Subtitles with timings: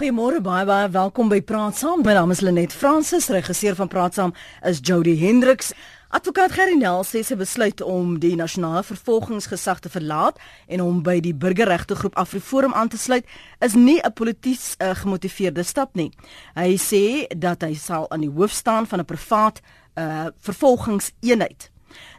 [0.00, 2.00] Goeiemôre baie baie welkom by Praat Saam.
[2.00, 4.30] My naam is Lenet Fransis, regisseur van Praat Saam
[4.64, 5.74] is Jody Hendriks.
[6.08, 10.40] Advokaat Gerry Nel sê sy besluit om die nasionale vervolgingsgesag te verlaat
[10.72, 13.28] en om by die burgerregte groep Afriforum aan te sluit
[13.60, 16.08] is nie 'n polities uh, gemotiveerde stap nie.
[16.56, 19.60] Hy sê dat hy sal aan die hoof staan van 'n privaat
[20.00, 21.68] uh, vervolgingseenheid.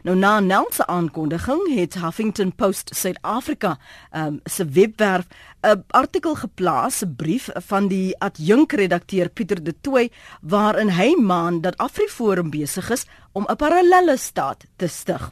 [0.02, 3.78] Nou na Nel se aankondiging het Huffington Post Suid-Afrika
[4.10, 5.26] um, se webwerf
[5.62, 10.10] 'n artikel geplaas, 'n brief van die adjunkredakteur Pieter De Tooy
[10.40, 15.30] waarin hy maan dat Afriforum besig is om 'n parallelle staat te stig.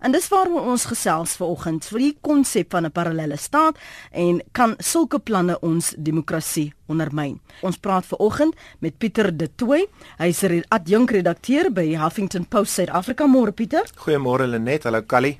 [0.00, 3.78] En dis waarom ons gesels vanoggend vir die konsep van 'n parallelle staat
[4.10, 7.40] en kan sulke planne ons demokrasie ondermyn.
[7.60, 9.86] Ons praat vanoggend met Pieter De Tooy.
[10.18, 13.26] Hy's 'n adjunkredakteur by Huffington Post Suid-Afrika.
[13.26, 13.90] Môre Pieter.
[14.12, 14.84] Goeiemôre Lenet.
[14.84, 15.38] Hallo Callie.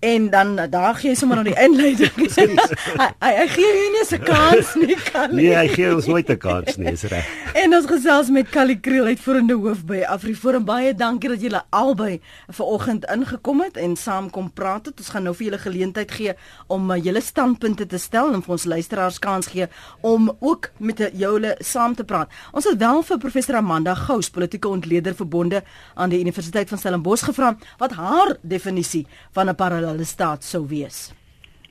[0.00, 2.14] En dan daar gee hy sommer nou die inleiding.
[2.16, 5.48] hy, hy hy gee jou nie 'n kans nie, kan nie.
[5.48, 7.26] Nee, hy gee ons nooit 'n kans nie, is reg.
[7.54, 10.64] en ons gesels met Callie Kriel uitvoerende hoof by AfriForum.
[10.64, 14.98] Baie dankie dat julle albei vanoggend ingekom het en saam kom praat het.
[14.98, 16.34] Ons gaan nou vir julle geleentheid gee
[16.66, 19.68] om uh, julle standpunte te stel en vir ons luisteraars kans gee
[20.00, 22.28] om ook met julle saam te praat.
[22.52, 25.62] Ons het wel vir professor Amanda Gous, politieke ontleder verbonde
[25.94, 30.66] aan die Universiteit van Stellenbosch gevra wat haar definisie van 'n parallel parallelle staat sou
[30.68, 31.12] wees?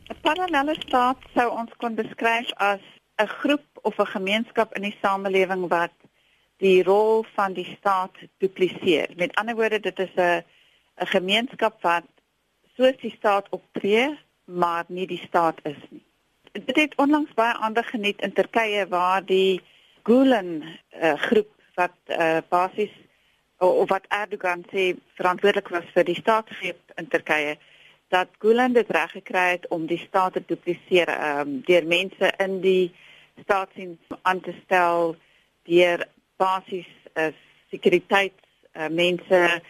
[0.10, 2.82] 'n Parallelle staat sou ons kon beskryf as
[3.18, 5.96] 'n groep of 'n gemeenskap in die samelewing wat
[6.58, 9.08] die rol van die staat dupliseer.
[9.16, 10.44] Met ander woorde, dit is 'n
[11.02, 12.08] 'n gemeenskap wat
[12.76, 16.06] soos die staat optree, maar nie die staat is nie.
[16.52, 19.62] Dit het onlangs baie aandag geniet in Turkye waar die
[20.04, 20.64] Gulen
[21.02, 22.96] uh, groep wat uh, basies
[23.58, 27.58] of wat Erdogan sê verantwoordelik was vir die staatsgreep in Turkye
[28.10, 32.60] dat Gulen dit reg gekry het om die staat te dupliseer um, deur mense in
[32.62, 32.92] die
[33.44, 35.16] staatsdiens aan te stel
[35.70, 36.06] deur
[36.42, 37.30] basies uh,
[37.70, 39.62] sekuriteits uh, mense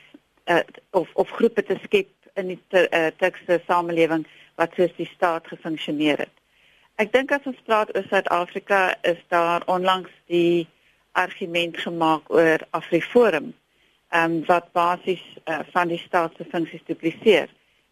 [0.45, 0.60] uh,
[0.92, 6.26] of of groepe te skep in die uh, Turkse samelewing wat soos die staat gefunksioneer
[6.26, 6.36] het.
[6.99, 10.67] Ek dink as ons praat oor Suid-Afrika is daar onlangs die
[11.20, 13.54] argument gemaak oor Afriforum
[14.16, 17.48] um, wat basies uh, van die staat se funksies dupliseer.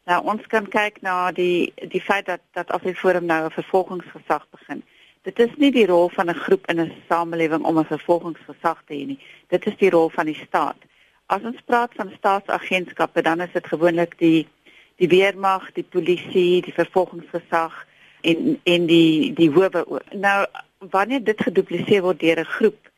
[0.07, 4.83] Nou ons kan kyk na die die feit dat dat Afriforum nou 'n vervolgingsgesag begin.
[5.21, 8.93] Dit is nie die rol van 'n groep in 'n samelewing om 'n vervolgingsgesag te
[8.93, 9.19] hê nie.
[9.47, 10.77] Dit is die rol van die staat.
[11.25, 14.47] As ons praat van staatsagentskappe, dan is dit gewoonlik die
[14.95, 17.85] die weermag, die polisie, die vervolgingsgesag
[18.21, 20.01] en en die die howe.
[20.11, 20.45] Nou
[20.79, 22.89] wanneer dit gedupliseer word deur 'n groep,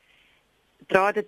[0.88, 1.28] dra dit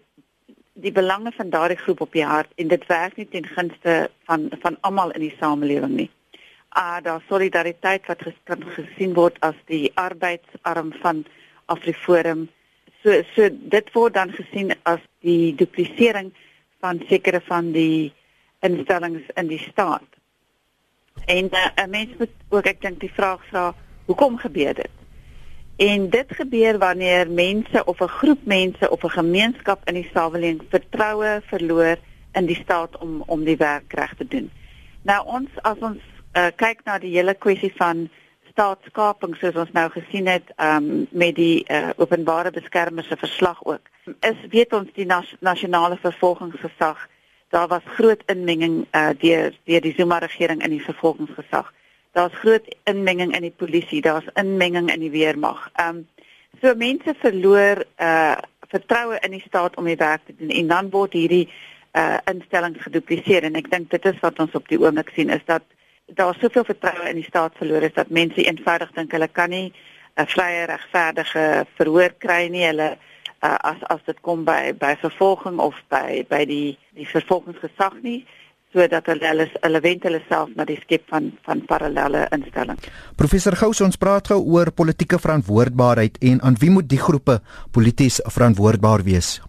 [0.73, 4.49] die belange van daardie groep op die hart en dit werk nie ten gunste van
[4.63, 6.09] van almal in die samelewing nie.
[6.69, 11.25] Ah uh, daar solidariteit wat ges, kan gesien word as die arbeidsarm van
[11.65, 12.47] Afriforum.
[13.03, 16.31] So so dit word dan gesien as die duplisering
[16.79, 18.13] van sekere van die
[18.61, 20.07] instellings in die staat.
[21.25, 23.73] En uh, 'n mens moet ook ek dink die vraag vra,
[24.05, 25.00] hoekom gebeur dit?
[25.75, 30.61] En dit gebeur wanneer mense of 'n groep mense of 'n gemeenskap in die samelewing
[30.69, 31.97] vertroue verloor
[32.33, 34.51] in die staat om om die werk reg te doen.
[35.01, 36.01] Nou ons as ons
[36.33, 38.09] uh, kyk na die hele kwessie van
[38.51, 43.81] staatskaping soos ons nou gesien het um, met die uh, openbare beskermer se verslag ook.
[44.19, 47.07] Is weet ons die nas nasionale vervolgingsgesag
[47.51, 51.73] daar was groot inmenging uh, deur deur die Zuma regering in die vervolgingsgesag
[52.11, 55.69] daar's groot inmenging in die polisie, daar's inmenging in die weermag.
[55.73, 56.07] Ehm um,
[56.61, 58.37] so mense verloor uh
[58.71, 61.49] vertroue in die staat om die werk te doen en dan word hierdie
[61.91, 65.43] uh instellings gedupliseer en ek dink dit is wat ons op die oomblik sien is
[65.45, 65.63] dat
[66.15, 69.73] daar soveel vertroue in die staat verloor is dat mense eenvoudig dink hulle kan nie
[70.19, 72.65] 'n vrye regverdige verhoor kry nie.
[72.65, 72.97] Hulle
[73.43, 78.25] uh, as as dit kom by by vervolging of by by die die vervolgingsgesag nie
[78.73, 82.87] sodat hulle hulle hulle wend hulle self na die skep van van parallelle instellings.
[83.19, 87.39] Professor Gous ons praat gou oor politieke verantwoordbaarheid en aan wie moet die groepe
[87.71, 89.39] polities verantwoordbaar wees?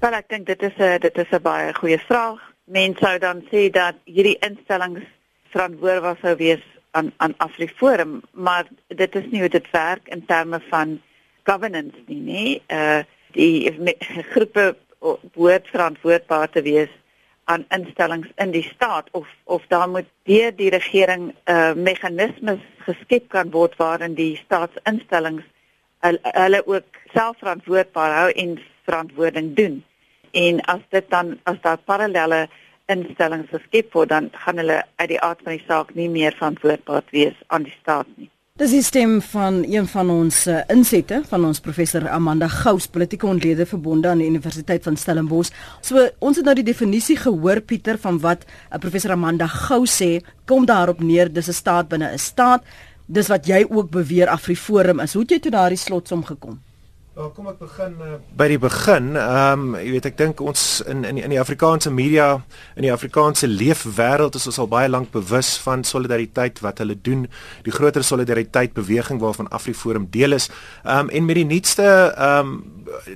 [0.00, 2.40] Wel ek dink dit is 'n dit is 'n baie goeie vraag.
[2.64, 5.04] Mense sou dan sê dat hierdie instellings
[5.52, 10.60] verantwoordbaar sou wees aan aan Afriforum, maar dit is nie hoe dit werk in terme
[10.70, 11.00] van
[11.44, 12.44] governance nie, nê?
[12.68, 13.02] Uh
[13.36, 13.68] die
[14.32, 14.76] groepe
[15.34, 16.92] behoort verantwoordbaar te wees
[17.46, 22.62] aan instellings in die staat of of daar moet deur die regering 'n uh, meganismes
[22.86, 25.44] geskep kan word waarin die staatsinstellings
[26.22, 29.84] hulle ook selfverantwoordbaar hou en verantwoording doen.
[30.30, 32.48] En as dit dan as daar parallelle
[32.86, 37.02] instellings geskep word, dan gaan hulle uit die aard van die saak nie meer verantwoordbaar
[37.10, 38.30] wees aan die staat nie.
[38.56, 43.28] Dis die stem van een van ons uh, insette van ons professor Amanda Gous, politieke
[43.28, 45.50] ontleder verbonde aan die Universiteit van Stellenbosch.
[45.84, 50.22] So ons het nou die definisie gehoor Pieter van wat uh, professor Amanda Gous sê,
[50.48, 52.64] kom daarop neer dis 'n staat binne 'n staat.
[53.06, 55.12] Dis wat jy ook beweer Afriforum is.
[55.12, 56.56] Hoe het jy tot daardie slotsom gekom?
[57.16, 59.14] Wel, kom ek begin uh, by die begin.
[59.16, 62.26] Ehm um, jy weet ek dink ons in in die, in die Afrikaanse media,
[62.76, 67.22] in die Afrikaanse leefwêreld is ons al baie lank bewus van solidariteit wat hulle doen,
[67.64, 70.50] die groter solidariteit beweging waarvan Afriforum deel is.
[70.84, 72.60] Ehm um, en met die nuutste ehm um,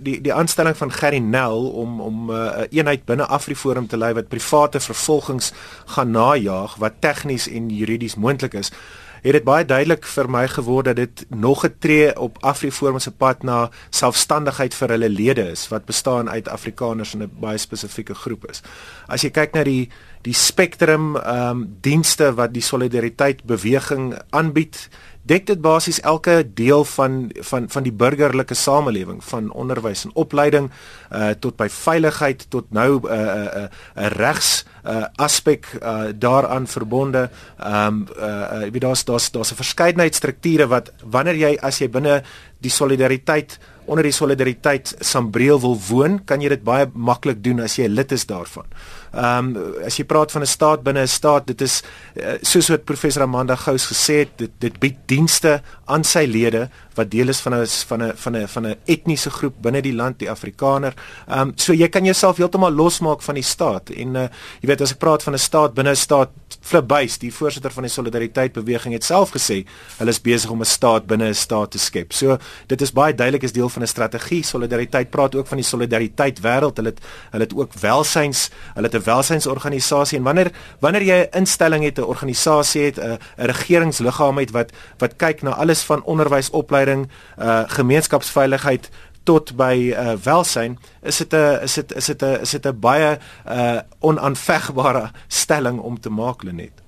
[0.08, 4.14] die die aanstelling van Gerry Nel om om 'n uh, eenheid binne Afriforum te lei
[4.16, 5.52] wat private vervolgings
[5.92, 8.72] gaan najag wat tegnies en juridies moontlik is
[9.22, 13.10] het dit baie duidelik vir my geword dat dit nog 'n tree op Afriforum se
[13.10, 18.14] pad na selfstandigheid vir hulle lede is wat bestaan uit Afrikaners in 'n baie spesifieke
[18.14, 18.62] groep is.
[19.08, 19.88] As jy kyk na die
[20.22, 24.88] die spektrum ehm um, dienste wat die solidariteit beweging aanbied,
[25.30, 30.70] dek dit basies elke deel van van van die burgerlike samelewing van onderwys en opleiding
[31.14, 33.68] uh tot by veiligheid tot nou 'n uh, 'n uh, 'n
[34.04, 37.30] uh, regs uh aspek uh daaraan verbonde.
[37.58, 41.78] Ehm um, uh jy weet daar's daar's daar's 'n verskeidenheid strukture wat wanneer jy as
[41.78, 42.22] jy binne
[42.60, 43.58] die solidariteit
[43.90, 48.12] onder die solidariteit sambreel wil woon, kan jy dit baie maklik doen as jy lid
[48.12, 48.68] is daarvan.
[49.12, 51.82] Ehm um, as jy praat van 'n staat binne 'n staat, dit is
[52.14, 56.68] uh, soos wat professor Amanda Gous gesê het, dit dit bied dienste aan sy lede
[56.94, 59.94] wat deel is van 'n van 'n van 'n van 'n etniese groep binne die
[59.94, 60.94] land, die Afrikaner.
[61.28, 64.28] Ehm um, so jy kan jouself heeltemal losmaak van die staat en uh,
[64.60, 66.30] jy weet as ek praat van 'n staat binne 'n staat
[66.60, 69.64] Flipbuys, die voorsitter van die Solidariteit beweging het self gesê
[69.98, 72.12] hulle is besig om 'n staat binne 'n staat te skep.
[72.12, 74.42] So dit is baie duidelik is deel van 'n strategie.
[74.42, 76.76] Solidariteit praat ook van die solidariteit wêreld.
[76.76, 80.50] Hulle het hulle het ook welsyns, hulle het 'n welsynsorganisasie en wanneer
[80.80, 85.50] wanneer jy 'n instelling het, 'n organisasie het, 'n regeringsliggaam het wat wat kyk na
[85.50, 87.08] alles van onderwys, opleiding,
[87.38, 88.90] uh gemeenskapsveiligheid
[89.24, 92.78] tot by uh, welsyn is dit 'n is dit is dit 'n is dit 'n
[92.80, 96.82] baie uh onaanvegbare stelling om te maak Lenet.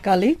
[0.00, 0.38] Kali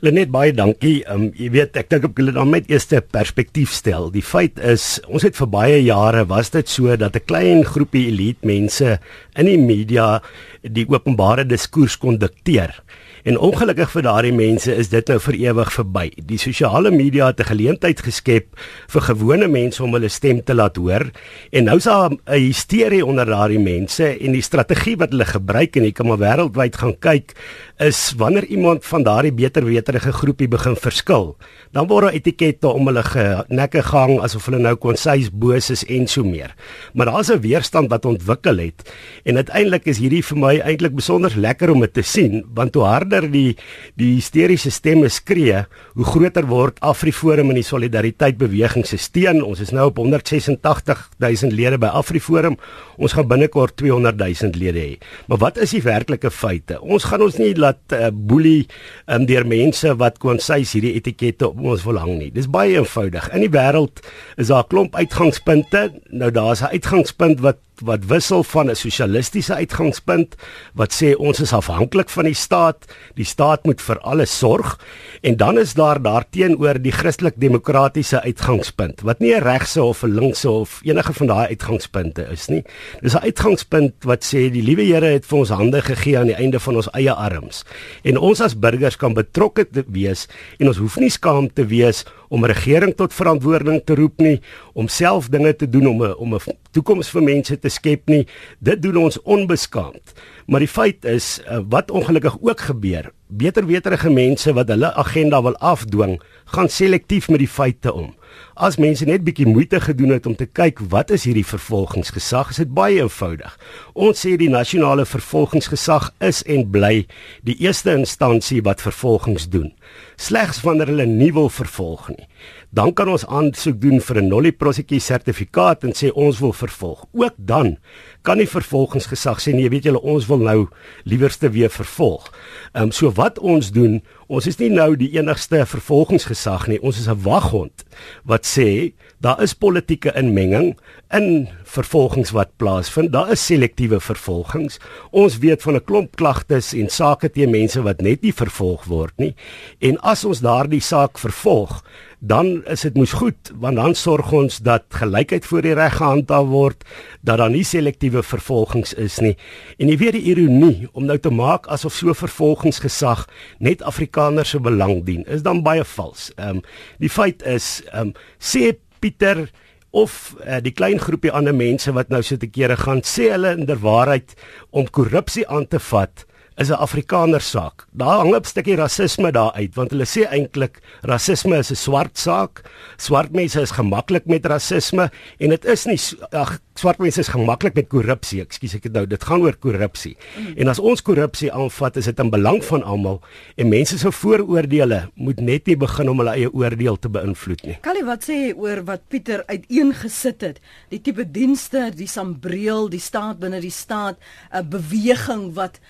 [0.00, 1.02] Lenet baie dankie.
[1.12, 4.08] Um, jy weet ek dink op julle dan met eerste perspektief stel.
[4.14, 8.06] Die feit is ons het vir baie jare was dit so dat 'n klein groepie
[8.08, 8.96] elite mense
[9.36, 10.22] in die media
[10.62, 12.80] die openbare diskurs kon dikteer.
[13.22, 16.06] En ongelukkig vir daardie mense is dit nou vir ewig verby.
[16.24, 18.56] Die sosiale media het 'n geleentheid geskep
[18.88, 21.10] vir gewone mense om hulle stem te laat hoor.
[21.52, 25.76] En nou is daar 'n hysterie onder daardie mense en die strategie wat hulle gebruik
[25.76, 27.34] en jy kan maar wêreldwyd gaan kyk
[27.78, 31.36] is wanneer iemand van daardie beter weterige groepie begin verskil,
[31.72, 36.06] dan word daar etikette om hulle nekke gang asof hulle nou konseis boos is en
[36.06, 36.54] so meer.
[36.94, 38.92] Maar daar's 'n weerstand wat ontwikkel het
[39.24, 42.84] en uiteindelik is hierdie vir my eintlik besonder lekker om dit te sien want hoe
[42.84, 43.56] hard harder die
[43.98, 45.64] die hysteriese stemme skree,
[45.96, 49.42] hoe groter word Afriforum en die Solidariteit beweging se steun.
[49.42, 52.56] Ons is nou op 186 000 lede by Afriforum.
[53.00, 54.96] Ons gaan binnekort 200 000 lede hê.
[55.28, 56.80] Maar wat is die werklike feite?
[56.80, 58.68] Ons gaan ons nie laat uh, boelie
[59.06, 62.30] um, deur mense wat konseis hierdie etikette op ons wil hang nie.
[62.34, 63.30] Dis baie eenvoudig.
[63.34, 64.04] In die wêreld
[64.36, 65.90] is daar 'n klomp uitgangspunte.
[66.10, 70.34] Nou daar's 'n uitgangspunt wat wat wissel van 'n sosialistiese uitgangspunt
[70.74, 72.84] wat sê ons is afhanklik van die staat,
[73.14, 74.78] die staat moet vir alles sorg
[75.22, 80.14] en dan is daar daarteenoor die Christelik demokratiese uitgangspunt wat nie 'n regse of 'n
[80.14, 82.64] linkse of enige van daai uitgangspunte is nie.
[83.00, 86.36] Dis 'n uitgangspunt wat sê die liewe Here het vir ons hande gegee aan die
[86.36, 87.64] einde van ons eie arms
[88.02, 92.46] en ons as burgers kan betrokke wees en ons hoef nie skaam te wees om
[92.46, 94.38] regering tot verantwoording te roep nie,
[94.78, 98.26] om self dinge te doen om 'n om 'n toekoms vir mense te skep nie.
[98.58, 100.14] Dit doen ons onbeskaamd.
[100.46, 105.42] Maar die feit is uh, wat ongelukkig ook gebeur, beter weterige mense wat hulle agenda
[105.42, 108.14] wil afdwing, gaan selektief met die feite om.
[108.54, 112.62] As mense net bietjie moeite gedoen het om te kyk wat is hierdie vervolgingsgesag, is
[112.62, 113.56] dit baie eenvoudig.
[113.94, 117.06] Ons sê die nasionale vervolgingsgesag is en bly
[117.46, 119.72] die eerste instansie wat vervolgings doen
[120.20, 122.26] slegs wanneer hulle nie wil vervolg nie.
[122.70, 127.04] Dan kan ons aansoek doen vir 'n nollie prosecutie sertifikaat en sê ons wil vervolg.
[127.12, 127.78] Ook dan
[128.22, 130.68] kan die vervolgingsgesag sê nee, weet julle ons wil nou
[131.04, 132.30] liewerste weer vervolg.
[132.72, 136.80] Ehm um, so wat ons doen, ons is nie nou die enigste vervolgingsgesag nie.
[136.82, 137.84] Ons is 'n waghond
[138.24, 140.78] wat sê daar is politieke inmenging
[141.10, 143.12] in vervolgings wat plaasvind.
[143.12, 144.78] Daar is selektiewe vervolgings.
[145.10, 149.12] Ons weet van 'n klomp klagtes en sake teen mense wat net nie vervolg word
[149.16, 149.34] nie.
[149.80, 151.82] En as ons daardie saak vervolg,
[152.20, 156.46] dan is dit mos goed want dan sorg ons dat gelykheid voor die reg gehandhaaf
[156.52, 156.84] word,
[157.24, 159.34] dat daar nie selektiewe vervolgings is nie.
[159.80, 163.24] En jy weet die ironie om nou te maak asof so vervolgingsgesag
[163.58, 166.30] net Afrikaners se belang dien, is dan baie vals.
[166.36, 166.62] Ehm um,
[167.00, 169.48] die feit is ehm um, sê Pieter
[169.90, 173.56] of uh, die klein groepie ander mense wat nou so te kere gaan sê hulle
[173.56, 174.36] inderwaarheid
[174.70, 176.26] om korrupsie aan te vat
[176.56, 177.86] is 'n Afrikaner saak.
[177.92, 182.18] Daar hang 'n stukkie rasisme daar uit want hulle sê eintlik rasisme is 'n swart
[182.18, 182.62] saak.
[182.96, 187.74] Swart mense is gemaklik met rasisme en dit is nie ag swart mense is gemaklik
[187.74, 188.40] met korrupsie.
[188.40, 190.16] Ekskuus ek het nou dit gaan oor korrupsie.
[190.56, 193.20] En as ons korrupsie aanvat, is dit in belang van almal
[193.56, 197.76] en mense se vooroordeele moet net nie begin om hulle eie oordeel te beïnvloed nie.
[197.84, 200.60] Callie, wat sê jy oor wat Pieter uiteengesit het?
[200.88, 204.16] Die tipe dienste, die sambreel, die staat binne die staat,
[204.52, 205.80] 'n beweging wat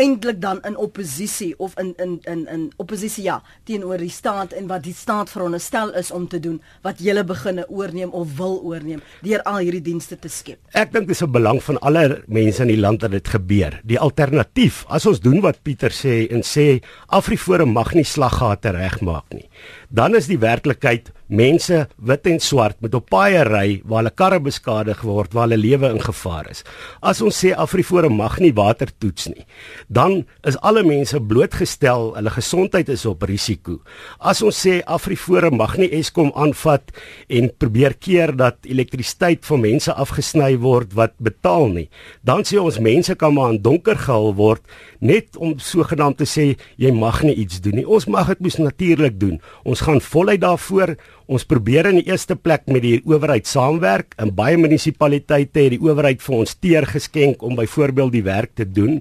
[0.00, 4.68] eintlik dan in oppositie of in in in in oppositie ja teenoor die staat en
[4.70, 9.02] wat die staat veronderstel is om te doen wat julle beginne oorneem of wil oorneem
[9.22, 10.58] deur al hierdie dienste te skep.
[10.72, 13.80] Ek dink dis 'n belang van alle mense in die land dat dit gebeur.
[13.84, 19.34] Die alternatief, as ons doen wat Pieter sê en sê Afriforum mag nie slaggate regmaak
[19.34, 19.48] nie,
[19.90, 24.40] dan is die werklikheid mense wit en swart met op paaie ry waar hulle karre
[24.42, 26.64] beskadig word, waar hulle lewe in gevaar is.
[27.02, 29.46] As ons sê Afriforum mag nie water toets nie,
[29.86, 33.78] dan is alle mense blootgestel, hulle gesondheid is op risiko.
[34.18, 36.90] As ons sê Afriforum mag nie Eskom aanvat
[37.30, 41.86] en probeer keer dat elektrisiteit van mense afgesny word wat betaal nie,
[42.26, 44.66] dan sê ons mense kan maar in donker gehul word
[45.00, 46.46] net om sogenaamd te sê
[46.80, 47.86] jy mag nie iets doen nie.
[47.86, 49.38] Ons mag dit mos natuurlik doen.
[49.64, 50.96] Ons gaan voluit daarvoor
[51.30, 54.16] Ons probeer in die eerste plek met die owerheid saamwerk.
[54.18, 58.66] In baie munisipaliteite het die owerheid vir ons teer geskenk om byvoorbeeld die werk te
[58.66, 58.98] doen.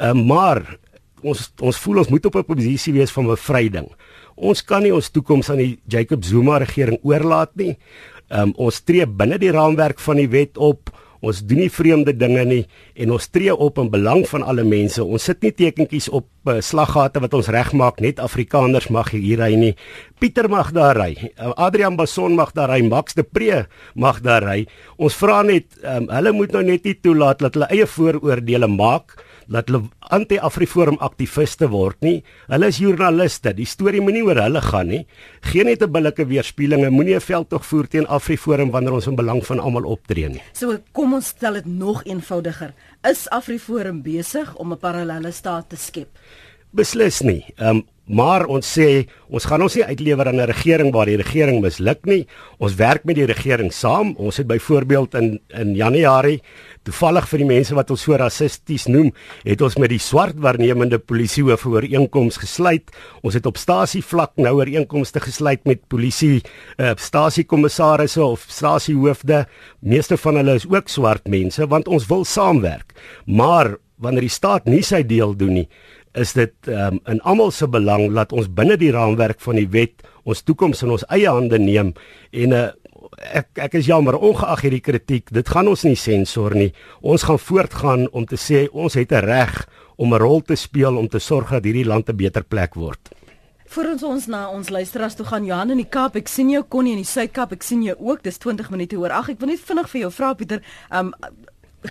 [0.00, 0.62] Uh, maar
[1.20, 3.88] ons ons voel ons moet op 'n posisie wees van bevryding.
[4.36, 7.76] Ons kan nie ons toekoms aan die Jacob Zuma regering oorlaat nie.
[8.30, 10.88] Um, ons tree binne die raamwerk van die wet op.
[11.20, 12.60] Ons doen nie vreemde dinge nie
[12.94, 15.02] en ons tree op in belang van alle mense.
[15.02, 19.52] Ons sit nie tekentjies op uh, slaggate wat ons regmaak net Afrikaners mag hier ry
[19.58, 19.72] nie.
[20.22, 21.10] Pieter mag daar ry.
[21.34, 22.82] Uh, Adrian Bason mag daar ry.
[22.86, 23.64] Max de Pre
[23.98, 24.60] mag daar ry.
[24.96, 29.18] Ons vra net um, hulle moet nou net nie toelaat dat hulle eie vooroordeele maak
[29.48, 32.22] dat hulle anti-Afriforum aktiviste word nie.
[32.52, 33.54] Hulle is joernaliste.
[33.56, 35.06] Die storie moenie oor hulle gaan nie.
[35.40, 36.90] Geen net 'n billike weerspieëlinge.
[36.90, 40.42] Moenie 'n veldtog voer teen Afriforum wanneer ons in belang van almal optree nie.
[40.52, 42.74] So kom ons stel dit nog eenvoudiger.
[43.02, 46.08] Is Afriforum besig om 'n parallelle staat te skep?
[46.70, 47.44] Beslis nie.
[47.56, 51.60] Um, maar ons sê ons gaan ons nie uitlewer aan 'n regering waar die regering
[51.60, 52.26] misluk nie.
[52.58, 54.14] Ons werk met die regering saam.
[54.16, 56.42] Ons het byvoorbeeld in in Januarie
[56.84, 59.12] toevallig vir die mense wat ons so rassisties noem,
[59.44, 62.90] het ons met die swart waarnemende polisiehoof ooreenkoms gesluit.
[63.22, 66.42] Ons het op stasie vlak nou ooreenkomste gesluit met polisie
[66.78, 69.46] uh, stasiekommissarisse of stasiehoofde.
[69.80, 72.94] Meeste van hulle is ook swart mense want ons wil saamwerk.
[73.26, 75.68] Maar wanneer die staat nie sy deel doen nie,
[76.14, 80.02] is dit um, in almal se belang dat ons binne die raamwerk van die wet
[80.24, 81.94] ons toekoms in ons eie hande neem
[82.32, 82.70] en 'n uh,
[83.18, 86.72] ek ek is jammer ongeag hierdie kritiek dit gaan ons nie sensor nie.
[87.00, 90.96] Ons gaan voortgaan om te sê ons het 'n reg om 'n rol te speel
[90.96, 93.10] om te sorg dat hierdie land 'n beter plek word.
[93.66, 96.62] Voor ons ons na ons luisteraars toe gaan Johan in die Kaap ek sien jou
[96.68, 99.28] Connie in die Suid-Kaap ek sien jou ook dis 20 minute oor ag.
[99.28, 100.62] Ek wil net vinnig vir jou vra Pieter.
[100.90, 101.12] Um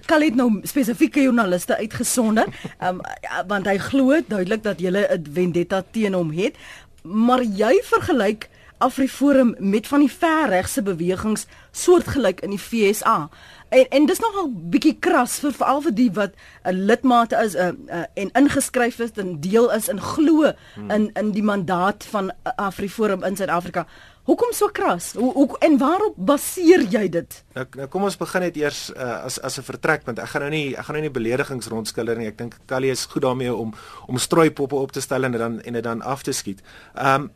[0.06, 2.50] Kal het nou spesifieke joernaliste uitgesonder,
[2.84, 3.00] um,
[3.48, 6.56] want hy glo duidelik dat jy 'n vendetta teen hom het,
[7.04, 13.30] maar jy vergelyk Afriforum met van die verregse bewegings soortgelyk in die FSA.
[13.70, 17.72] En en dis nogal bietjie kras vir veral vir die wat 'n lidmaat is uh,
[17.90, 20.92] uh, en ingeskryf is en deel is en glo hmm.
[20.92, 23.88] in in die mandaat van Afriforum in Suid-Afrika.
[24.28, 25.14] Hoekom so kras?
[25.16, 27.38] Hoe, hoe en waarop baseer jy dit?
[27.56, 30.20] Nou, nou kom ons begin net eers uh, as as 'n vertrekpunt.
[30.20, 32.28] Ek gaan nou nie ek gaan nou nie beledigings rondskiller nie.
[32.28, 33.74] Ek dink Callie is goed daarmee om
[34.08, 36.62] om strooipoppe op te stel en dan en dit dan af te skiet.
[36.96, 37.32] Ehm um,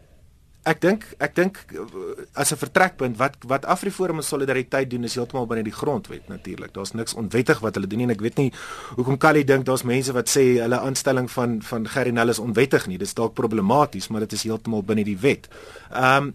[0.61, 1.55] Ek dink ek dink
[2.37, 6.73] as 'n vertrekpunt wat wat Afriforum en Solidariteit doen is heeltemal binne die grondwet natuurlik.
[6.73, 8.53] Daar's niks onwettig wat hulle doen nie en ek weet nie
[8.95, 12.85] hoekom Callie dink daar's mense wat sê hulle aanstelling van van Gerry Nel is onwettig
[12.87, 12.97] nie.
[12.97, 15.49] Dit is dalk problematies, maar dit is heeltemal binne die wet.
[15.89, 16.33] Ehm um,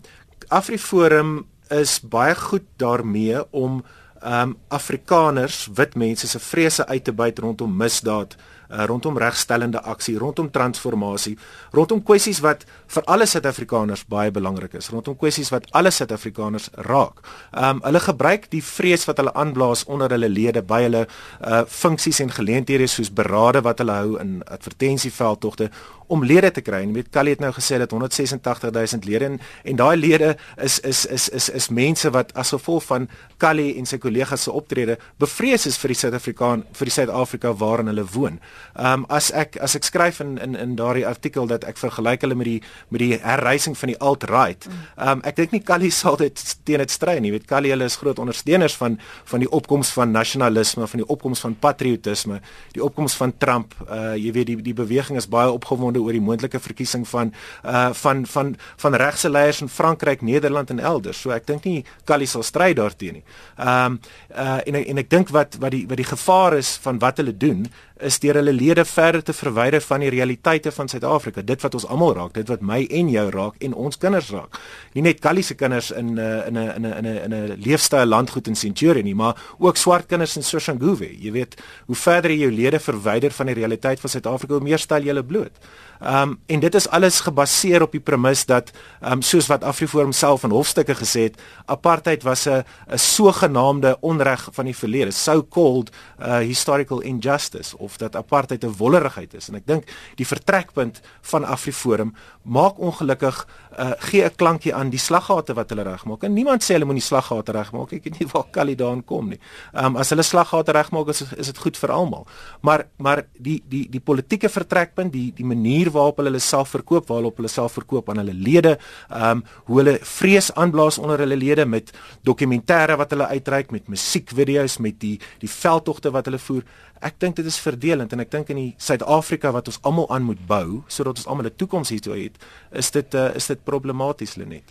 [0.48, 3.84] Afriforum is baie goed daarmee om
[4.20, 8.36] ehm um, Afrikaners, wit mense se vrese uit te buit rondom misdaad
[8.70, 11.36] uh, rondom regstellende aksie, rondom transformasie,
[11.72, 17.22] rondom kwessies wat vir alle Suid-Afrikaners baie belangrik is, rondom kwessies wat alle Suid-Afrikaners raak.
[17.52, 21.06] Um hulle gebruik die vrees wat hulle aanblaas onder hulle lede by hulle
[21.40, 25.70] uh funksies en geleenthede soos berade wat hulle hou in advertensieveldtogte
[26.06, 26.82] om lede te kry.
[26.82, 31.06] En weet Kali het nou gesê dat 186000 lede en, en daai lede is is
[31.06, 35.66] is is is mense wat as gevolg van Kali en sy kollegas se optrede bevrees
[35.66, 38.40] is vir die Suid-Afrikaan vir die Suid-Afrika waarin hulle woon.
[38.76, 42.20] Ehm um, as ek as ek skryf in in in daardie artikel dat ek vergelyk
[42.26, 44.68] hulle met die met die herrysing van die alt-right.
[44.68, 47.32] Ehm um, ek dink nie Kali sal dit teen dit stry nie.
[47.32, 51.40] Weet Kali hulle is groot ondersteuners van van die opkoms van nasionalisme, van die opkoms
[51.40, 52.40] van patriotisme,
[52.72, 53.74] die opkoms van Trump.
[53.88, 57.32] Uh jy weet die die beweging is baie opgewonde oor die moontlike verkiesing van
[57.64, 61.20] uh van van van regse leiers in Frankryk, Nederland en elders.
[61.20, 63.24] So ek dink nie Kali sal stry daarteenoor nie.
[63.56, 66.98] Ehm um, uh en en ek dink wat wat die wat die gevaar is van
[67.02, 67.66] wat hulle doen
[68.00, 71.42] is deur hulle lede verder te verwyder van die realiteite van Suid-Afrika.
[71.42, 74.58] Dit wat ons almal raak, dit wat my en jou raak en ons kinders raak.
[74.94, 77.56] Nie net Kali se kinders in uh, in 'n in 'n in 'n in 'n
[77.64, 81.08] leefstyl landgoed in Centurion nie, maar ook swart kinders in Soshanguve.
[81.18, 84.78] Jy weet, hoe verder jy jou lede verwyder van die realiteit van Suid-Afrika, hoe meer
[84.78, 85.52] stel jy hulle bloot.
[86.00, 89.64] Ehm um, en dit is alles gebaseer op die premis dat ehm um, soos wat
[89.64, 95.10] Afriforum self in hofstukke gesê het, apartheid was 'n 'n sogenaamde onreg van die verlede,
[95.10, 99.48] so called uh, historical injustice of dat apartheid 'n wollerigheid is.
[99.48, 99.84] En ek dink
[100.20, 101.00] die vertrekpunt
[101.32, 103.46] van Afriforum maak ongelukkig
[103.78, 106.22] uh, gee 'n klankie aan die slaggate wat hulle regmaak.
[106.22, 107.92] En niemand sê hulle moet die slaggate regmaak.
[107.92, 109.40] Ek weet nie waar Kalidaan kom nie.
[109.72, 112.26] Ehm um, as hulle slaggate regmaak is is dit goed vir almal.
[112.60, 117.08] Maar maar die die die politieke vertrekpunt, die die manier waarop hulle hulle self verkoop,
[117.08, 118.76] waarop hulle self verkoop aan hulle lede,
[119.10, 121.92] ehm um, hoe hulle vrees aanblaas onder hulle lede met
[122.26, 126.64] dokumentêre wat hulle uitreik, met musiekvideo's, met die die veldtogte wat hulle voer.
[127.00, 130.22] Ek dink dit is verdelend en ek dink in die Suid-Afrika wat ons almal aan
[130.22, 132.38] moet bou sodat ons almal 'n toekoms hiertoe het,
[132.72, 134.64] is dit uh, is dit problematies Lenet.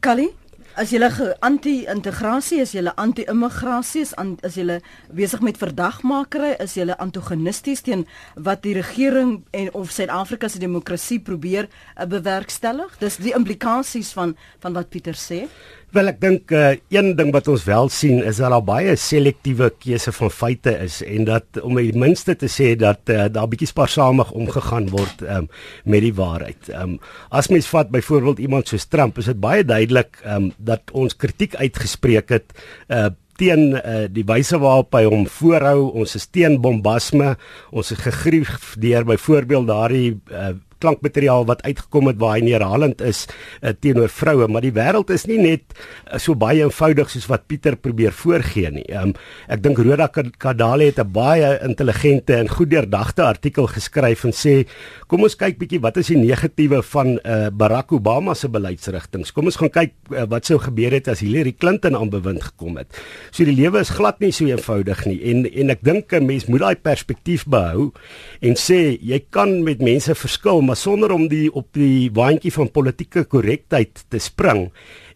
[0.00, 0.30] Kali
[0.78, 1.00] As jy
[1.42, 4.12] anti-integrasie is, jy anti-immigrasie is,
[4.46, 4.78] as jy
[5.12, 8.04] besig met verdagmakery, is jy antagonisties teen
[8.36, 12.94] wat die regering en of Suid-Afrika se demokrasie probeer uh, bewerkstellig.
[13.02, 15.48] Dis die implikasies van van wat Pieter sê.
[15.90, 19.72] Wel ek dink uh, een ding wat ons wel sien is dat daar baie selektiewe
[19.82, 23.66] keuse van feite is en dat om die minste te sê dat uh, daar bietjie
[23.72, 25.48] spaarsamig omgegaan word um,
[25.82, 26.70] met die waarheid.
[26.70, 27.00] Um,
[27.34, 31.58] as mens vat byvoorbeeld iemand soos Trump, is dit baie duidelik um, dat ons kritiek
[31.58, 32.54] uitgespreek het
[32.86, 33.08] uh,
[33.42, 35.90] teen uh, die wyse waarop hy hom voorhou.
[35.90, 37.34] Ons is teen bombasme.
[37.74, 43.26] Ons is gegrief deur byvoorbeeld daardie uh, klankmateriaal wat uitgekom het waar hy neerhalend is
[43.62, 47.46] uh, teenoor vroue, maar die wêreld is nie net uh, so baie eenvoudig soos wat
[47.50, 48.86] Pieter probeer voorgee nie.
[48.94, 49.14] Um,
[49.50, 54.66] ek dink Roda Kadale het 'n baie intelligente en goed deurdagte artikel geskryf en sê
[55.06, 59.32] kom ons kyk bietjie wat is die negatiewe van uh, Barack Obama se beleidsrigtinge.
[59.34, 62.76] Kom ons gaan kyk uh, wat sou gebeur het as Hillary Clinton aan bewind gekom
[62.76, 62.88] het.
[63.30, 66.46] So die lewe is glad nie so eenvoudig nie en en ek dink 'n mens
[66.46, 67.92] moet daai perspektief behou
[68.40, 72.68] en sê jy kan met mense verskil maar sonder om die op die waantjie van
[72.70, 74.68] politieke korrektheid te spring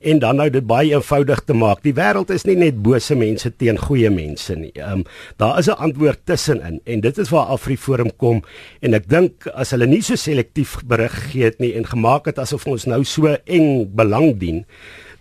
[0.04, 1.78] en dan nou dit baie eenvoudig te maak.
[1.86, 4.72] Die wêreld is nie net bose mense teen goeie mense nie.
[4.74, 5.06] Ehm um,
[5.38, 8.42] daar is 'n antwoord tussenin en dit is waar Afriforum kom
[8.80, 12.38] en ek dink as hulle nie so selektief berig gegee het nie en gemaak het
[12.38, 14.64] asof ons nou so eng belang dien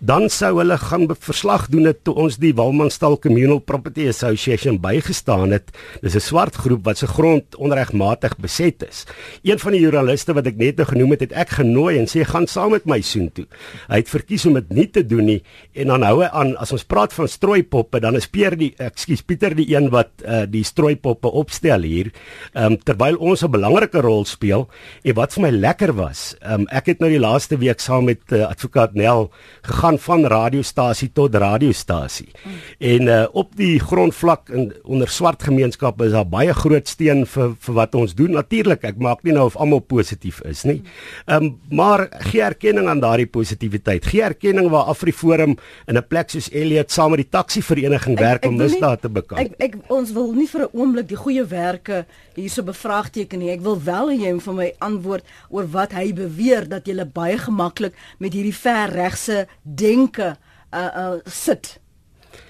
[0.04, 5.56] dan sou hulle gaan verslag doen het toe ons die Walmanstal Communal Property Association bygestaan
[5.56, 5.72] het.
[6.02, 9.06] Dis 'n swart groep wat se grond onregmatig beset is.
[9.44, 12.26] Een van die joernaliste wat ek net nou genoem het, het ek genooi en sê
[12.26, 13.46] gaan saam met my soontoe.
[13.88, 16.72] Hy het verkies om dit nie te doen nie en dan hou hy aan as
[16.72, 20.64] ons praat van strooipoppe, dan is Peer die ekskuus Pieter die een wat uh, die
[20.64, 22.12] strooipoppe opstel hier.
[22.54, 24.68] Ehm um, terwyl ons 'n belangrike rol speel
[25.04, 28.06] en wat vir my lekker was, ehm um, ek het nou die laaste week saam
[28.06, 32.32] met uh, advokaat Nel gegaan gaan van radiostasie tot radiostasie.
[32.44, 32.52] Mm.
[32.78, 37.56] En uh, op die grondvlak in onder swart gemeenskappe is daar baie groot steun vir
[37.60, 38.32] vir wat ons doen.
[38.32, 40.82] Natuurlik, ek maak nie nou of almal positief is nie.
[41.26, 44.06] Ehm um, maar gee erkenning aan daardie positiwiteit.
[44.06, 48.44] Gee erkenning waar Afriforum in 'n plek soos Elliot saam met die taxi vereniging werk
[48.44, 49.40] ek, ek om misdaad te bekamp.
[49.40, 53.52] Ek ek ons wil nie vir 'n oomblik die goeie werke hierso bevraagteken nie.
[53.52, 57.06] Ek wil wel hê jy moet vir my antwoord oor wat hy beweer dat jy
[57.06, 60.36] baie gemaklik met hierdie ver regse denke
[60.74, 61.80] uh uh sit.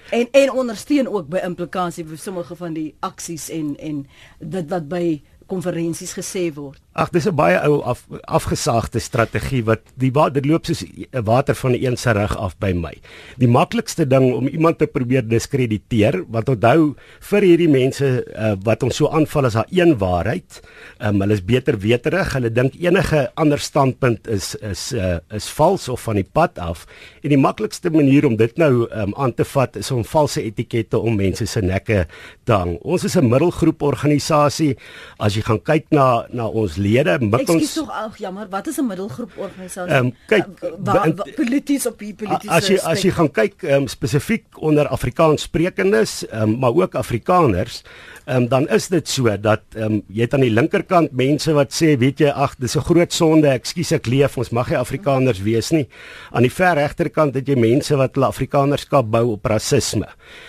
[0.09, 4.05] En en ondersteun ook by implikasie vir sommige van die aksies en en
[4.39, 5.21] dit wat by
[5.53, 6.79] konferensies gesê word.
[6.93, 11.55] Ag, dis 'n baie ou af, afgesaagde strategie wat die dit loop soos 'n water
[11.55, 12.93] van die een se rug af by my.
[13.37, 18.05] Die maklikste ding om iemand te probeer diskrediteer, wat onthou vir hierdie mense
[18.37, 20.61] uh, wat ons so aanval as daar een waarheid,
[20.99, 25.89] um, hulle is beter weterig, hulle dink enige ander standpunt is is uh, is vals
[25.89, 26.85] of van die pad af.
[27.23, 30.99] En die maklikste manier om dit nou um, aan te vat is om valse etikette
[30.99, 32.05] om mense se nekke
[32.45, 32.77] te hang.
[32.83, 34.77] Ons is 'n middelgroep organisasie.
[35.17, 38.67] As jy gaan kyk na na ons lede, mik ons Ekskuus tog, ag jammer, wat
[38.67, 39.91] is 'n middelgroep organisasie?
[39.93, 43.87] Ehm um, kyk, uh, polities op die politiese As jy as jy gaan kyk um,
[43.87, 47.83] spesifiek onder Afrikaans sprekendes, um, maar ook Afrikaners,
[48.25, 52.23] um, dan is dit so dat um, jy aan die linkerkant mense wat sê, weet
[52.23, 55.87] jy, ag, dis 'n groot sonde, ekskuus ek leef, ons mag nie Afrikaners wees nie.
[56.31, 60.07] Aan die ver regterkant het jy mense wat hulle Afrikanerskap bou op rasisme.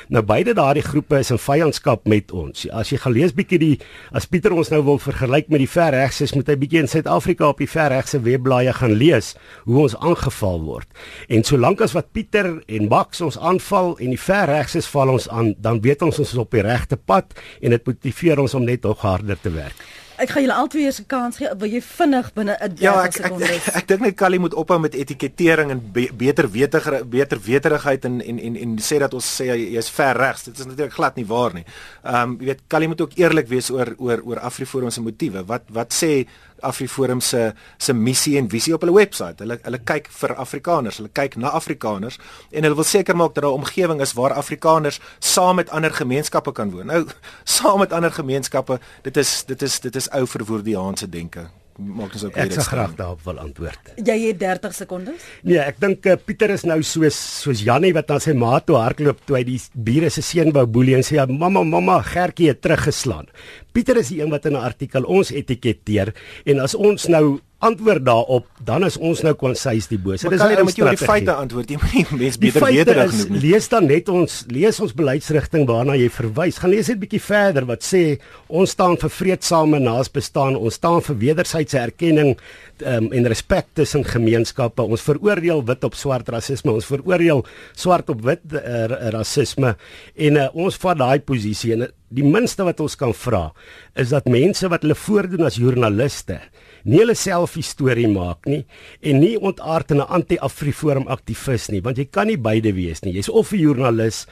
[0.08, 2.66] Nou beide daardie groepe is in vyandskap met ons.
[2.72, 3.78] As jy gelees bietjie die
[4.12, 7.48] as Pieter ons nou wil vergelyk met die ver regses, moet hy bietjie in Suid-Afrika
[7.48, 9.34] op die ver regse webblaaie gaan lees
[9.64, 10.88] hoe ons aangeval word.
[11.28, 15.28] En solank as wat Pieter en Max ons aanval en die ver regses val ons
[15.28, 18.64] aan, dan weet ons ons is op die regte pad en dit motiveer ons om
[18.64, 19.84] net nog harder te werk.
[20.14, 21.48] Ek gaan julle albei 'n kans gee.
[21.58, 23.48] Wil jy vinnig binne 'n 30 ja, sekondes?
[23.48, 27.08] Ja, ek ek, ek dink net Callie moet ophou met etikettering en be, beter wetiger
[27.08, 30.44] beter weterigheid en en en en sê dat ons sê jy is ver regs.
[30.44, 31.64] Dit is natuurlik glad nie waar nie.
[32.04, 35.44] Ehm um, jy weet Callie moet ook eerlik wees oor oor oor Afriforum se motiewe.
[35.44, 36.26] Wat wat sê
[36.60, 39.38] Afriforum se se missie en visie op hulle webwerf.
[39.38, 42.18] Hulle hulle kyk vir Afrikaners, hulle kyk na Afrikaners
[42.50, 45.94] en hulle wil seker maak dat daar 'n omgewing is waar Afrikaners saam met ander
[45.94, 46.86] gemeenskappe kan woon.
[46.86, 47.06] Nou,
[47.44, 52.24] saam met ander gemeenskappe, dit is dit is dit is ou verwoordiaanse denke maak ons
[52.24, 52.56] ook weer dit.
[52.56, 53.90] Ek sal graag daarop wil antwoord.
[54.06, 55.26] Jy het 30 sekondes?
[55.46, 58.78] Nee, ek dink uh, Pieter is nou soos soos Jannie wat aan sy ma toe
[58.78, 62.62] hardloop toe hy die bure se seun wou boelie en sê mamma mamma Gertjie het
[62.64, 63.26] teruggeslaan.
[63.74, 66.14] Pieter is die een wat in 'n artikel ons etiketeer
[66.46, 70.28] en as ons nou antwoord daarop, dan is ons nou konsis die bose.
[70.28, 71.70] Dit is net om die feite antwoord.
[71.72, 73.40] Jy moet nie mense beter beter genoem nie.
[73.46, 76.60] Lees dan net ons lees ons beleidsrigting waarna jy verwys.
[76.60, 81.00] Gaan lees net 'n bietjie verder wat sê ons staan vir vredesame naasbestaan, ons staan
[81.00, 82.36] vir wederwysige erkenning
[82.84, 84.82] um, en respek tussen gemeenskappe.
[84.82, 86.72] Ons veroordeel wit op swart rasisme.
[86.72, 89.76] Ons veroordeel swart op wit uh, rasisme
[90.14, 93.52] en uh, ons vat daai posisie en die minste wat ons kan vra
[94.00, 96.38] is dat mense wat hulle voordoen as joernaliste
[96.84, 98.62] nie hulle self storie maak nie
[99.00, 103.12] en nie ontaard in 'n anti-Afriforum aktivis nie, want jy kan nie beide wees nie.
[103.12, 104.26] Jy's of 'n joernalis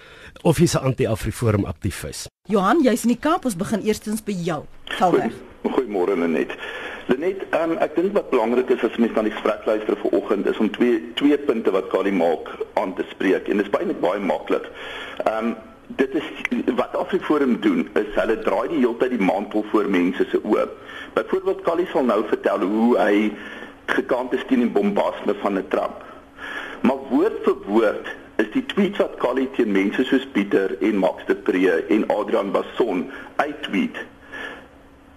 [0.45, 2.29] of jy's 'n anti-Afriforum aktivis.
[2.49, 4.65] Johan, jy's in die Kaap, ons begin eerstens by jou.
[4.85, 5.33] Galweg.
[5.65, 6.51] Goeiemôre Lenet.
[7.09, 10.59] Lenet, um, ek dink wat belangrik is as mens na die gesprek luister vanoggend is
[10.59, 14.21] om twee twee punte wat Kali maak aan te spreek en dit is baie baie
[14.21, 14.69] maklik.
[15.25, 15.57] Ehm um,
[15.97, 16.25] dit is
[16.77, 20.67] wat Afriforum doen is hulle draai die hele tyd die mantel voor mense se oë.
[21.17, 23.33] Byvoorbeeld Callie sal nou vertel hoe hy
[23.93, 26.05] gekant is teen die bombasme van 'n Trump.
[26.83, 31.27] Maar woord vir woord is die tweets wat Callie teen mense soos Pieter en Max
[31.27, 33.97] de Pre en Adrian Basson uittweet.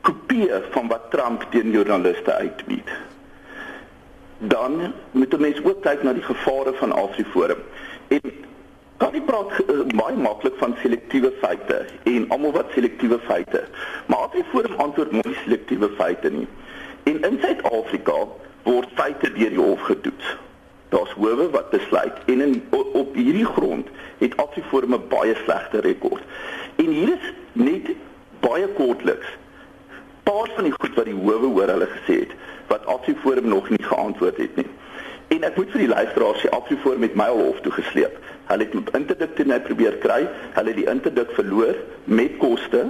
[0.01, 2.89] Kopie van wat Trump teen joernaliste uittweet.
[4.37, 7.63] Dan moet mense ook kyk na die gevare van Afriforum.
[8.07, 8.21] En
[8.97, 13.63] kan nie praat uh, baie maklik van selektiewe feite en almal wat selektiewe feite.
[14.05, 16.47] Maar as jy voor 'n antwoord moet selektiewe feite nie.
[17.03, 18.17] En in Suid-Afrika
[18.63, 20.37] word feite deur die hof getoets.
[20.89, 25.79] Daar's howe wat besluit en in op, op hierdie grond het Afriforum 'n baie slegte
[25.79, 26.23] rekord.
[26.75, 27.89] En hier is net
[28.39, 29.27] baie kortliks
[30.25, 32.33] paar van die goed wat die howe oor hulle gesê het
[32.67, 34.67] wat Afriforum nog nie geantwoord het nie.
[35.27, 38.19] En ek moet vir die luisteraars sê Afriforum het my al hof toe gesleep.
[38.49, 40.21] Hulle het interdikt net probeer kry.
[40.53, 42.85] Hulle het die interdikt verloor met koste.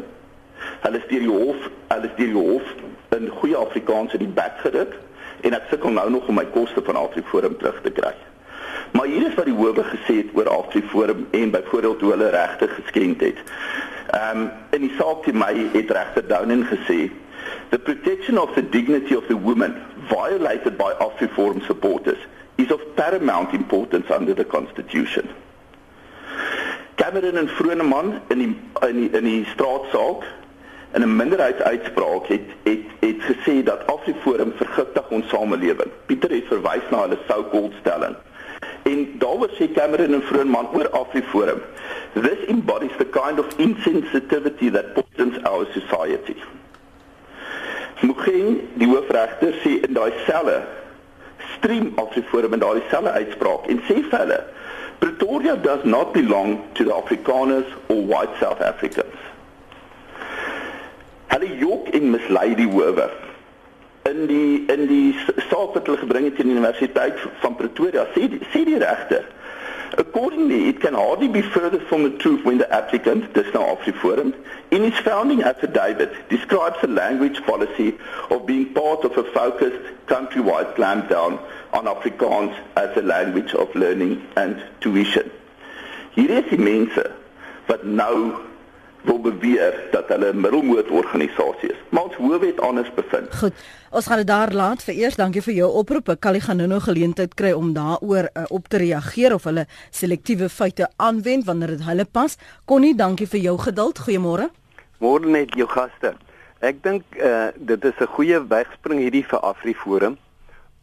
[0.84, 2.74] Hulle is deur die hof, hulle is deur die hof
[3.16, 4.96] in goeie Afrikaans in die bek gedruk
[5.46, 8.14] en ek sukkel nou nog om my koste van Afriforum terug te kry.
[8.96, 12.68] Maar hier is wat die howe gesê het oor Afriforum en byvoorbeeld hoe hulle regte
[12.78, 13.44] geskend het.
[14.16, 17.06] Ehm um, in die saak teen my het regter Downing gesê
[17.70, 19.76] The protection of the dignity of the woman
[20.08, 22.18] violated by Afriforum supporters
[22.58, 25.30] is of paramount importance under the constitution.
[26.96, 28.56] Cameron en Vroneman in die
[28.88, 30.24] in die in die straatsaak
[30.94, 35.92] in 'n minderheidsuitspraak het het het gesê dat Afriforum vergiftig ons samelewing.
[36.06, 38.16] Pieter het verwys na hulle sou-called stelling.
[38.84, 41.62] En daaroor sê Cameron en Vroneman oor Afriforum.
[42.14, 46.36] This embodies the kind of insensitivity that poisons our society.
[48.02, 50.62] Mugeng, die hoofregter sê in daai selle
[51.56, 54.42] stream Afriforum in daai selle uitspraak en sê vir hulle
[55.00, 59.20] Pretoria does not belong to the Afrikaners or white South Africans.
[61.30, 63.10] Hulle jok en mislei die howe.
[64.10, 65.14] In die in die
[65.50, 69.28] saak wat hulle gebring het teen die Universiteit van Pretoria, sê die, sê die regter
[69.98, 74.34] Accordingly, it can hardly be further from the truth when the applicant, this now Afriforum,
[74.72, 77.98] in his founding affidavit describes a language policy
[78.30, 81.40] of being part of a focused countrywide clampdown
[81.72, 85.32] on Afrikaans as a language of learning and tuition.
[86.12, 87.12] Hier is mense
[87.68, 88.40] wat nou
[89.06, 91.80] wil beweer dat hulle 'n middelmoot-organisasie is.
[91.90, 93.36] Maar ons hoef dit anders bevind.
[93.36, 93.54] Goed.
[93.92, 94.84] Ons gaan dit daar laat.
[94.84, 96.16] Vereers dankie vir jou oproep.
[96.20, 100.50] Kali gaan nou nog geleentheid kry om daaroor uh, op te reageer of hulle selektiewe
[100.50, 102.38] feite aanwend wanneer dit hulle pas.
[102.66, 104.00] Connie, dankie vir jou geduld.
[104.00, 104.50] Goeiemôre.
[104.98, 106.16] Môre net jou gaste.
[106.60, 110.18] Ek dink uh, dit is 'n goeie wegspring hierdie vir Afriforum.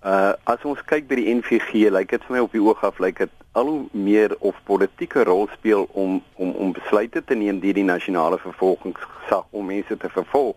[0.02, 2.96] Uh as ons kyk by die NVG, lyk dit vir my op die oog af
[2.98, 7.60] lyk dit al hoe meer of politieke rol speel om om om besluite te neem
[7.62, 10.56] deur die nasionale vervolgingsgesag om mense te vervolg.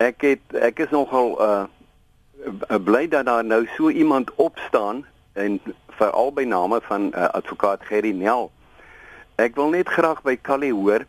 [0.00, 1.66] Ek het ek is nogal uh
[2.88, 5.60] bly dat daar nou so iemand opstaan en
[5.98, 8.48] veral by name van uh, advokaat Gerry Nel.
[9.36, 11.04] Ek wil net graag by Callie hoor.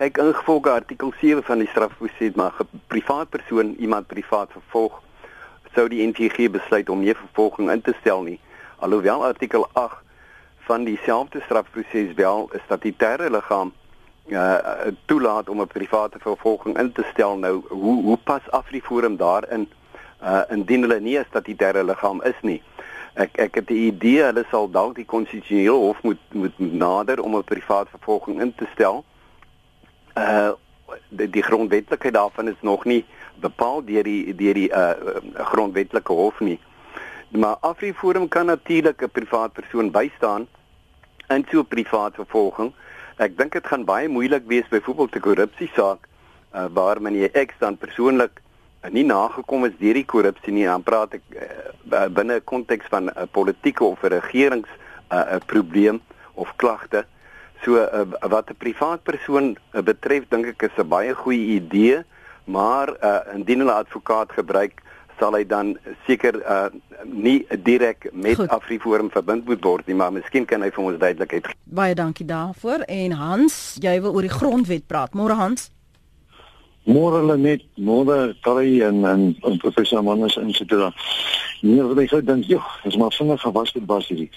[0.00, 4.98] Kyk ingevolge artikel 7 van die strafproses mag 'n privaat persoon iemand privaat vervolg
[5.74, 8.40] sou die NVG besluit om nie vervolging in te stel nie.
[8.78, 10.02] Alhoewel artikel 8
[10.70, 13.72] van dieselfde strafproses wel 'n statutêre liggaam
[14.28, 14.56] uh
[15.04, 19.68] toelaat om 'n private vervolging in te stel nou hoe hoe pas Afriforum daarin
[20.22, 22.62] uh indien hulle nie 'n statutêre liggaam is nie.
[23.14, 27.36] Ek ek het die idee hulle sal dalk die konstitusionele hof moet moet nader om
[27.36, 29.04] 'n private vervolging in te stel.
[30.16, 30.50] Uh
[31.08, 33.04] die, die grondwetlikheid daarvan is nog nie
[33.40, 34.94] bepaal deur die deur die uh
[35.52, 36.58] grondwetlike hof nie.
[37.30, 40.46] Maar Afriforum kan natuurlik 'n privaat persoon bystaan
[41.28, 42.72] in so 'n privaat vervolging.
[43.16, 46.08] Ek dink dit gaan baie moeilik wees byvoorbeeld 'n korrupsiesaak
[46.54, 48.40] uh, waar meneer X dan persoonlik
[48.84, 50.64] uh, nie nagekom is deur die korrupsie nie.
[50.64, 54.68] Dan praat ek uh, binne 'n konteks van 'n uh, politieke of 'n regerings
[55.10, 56.00] 'n uh, probleem
[56.34, 57.04] of klagte.
[57.62, 62.04] So uh, wat 'n privaat persoon uh, betref, dink ek is 'n baie goeie idee
[62.50, 64.82] maar uh, indien hulle advokaat gebruik
[65.20, 65.74] sal hy dan
[66.06, 66.68] seker uh,
[67.04, 68.48] nie direk met Goed.
[68.56, 71.58] Afriforum verbind moet word nie maar miskien kan hy vir ons duidelikheid gee.
[71.80, 75.14] Baie dankie daarvoor en Hans, jy wil oor die grondwet praat.
[75.14, 75.68] Môre Hans.
[76.88, 80.88] Môre hulle net môre Kari en en, en professor Manus en so toe.
[81.60, 84.30] Nee, wat ek dink, joh, is maar vinnig gewas met bas hierdie.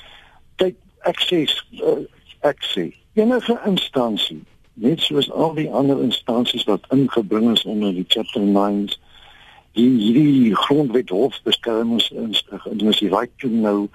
[0.59, 0.75] Kyk,
[1.07, 1.45] ek sê
[1.79, 2.01] uh,
[2.43, 4.41] ek sê enige instansie
[4.73, 8.97] net soos al die ander instansies wat ingebring is onder die chapter 9s
[9.73, 12.33] die hierdie grondwet hof beskermings in
[12.77, 13.89] die die right to know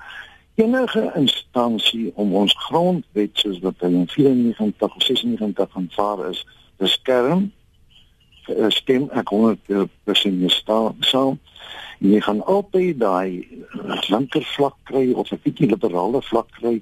[0.59, 6.41] enige instansie om ons grondwet soos wat in 94 of 96 aanvaar is
[6.83, 7.53] beskerm
[8.49, 11.39] eh, stem ek 100% mee saam.
[11.99, 13.47] Jy gaan altyd daai
[14.11, 16.81] linker vlak kry of 'n bietjie liberale vlak kry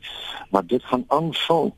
[0.51, 1.75] maar dit gaan aanval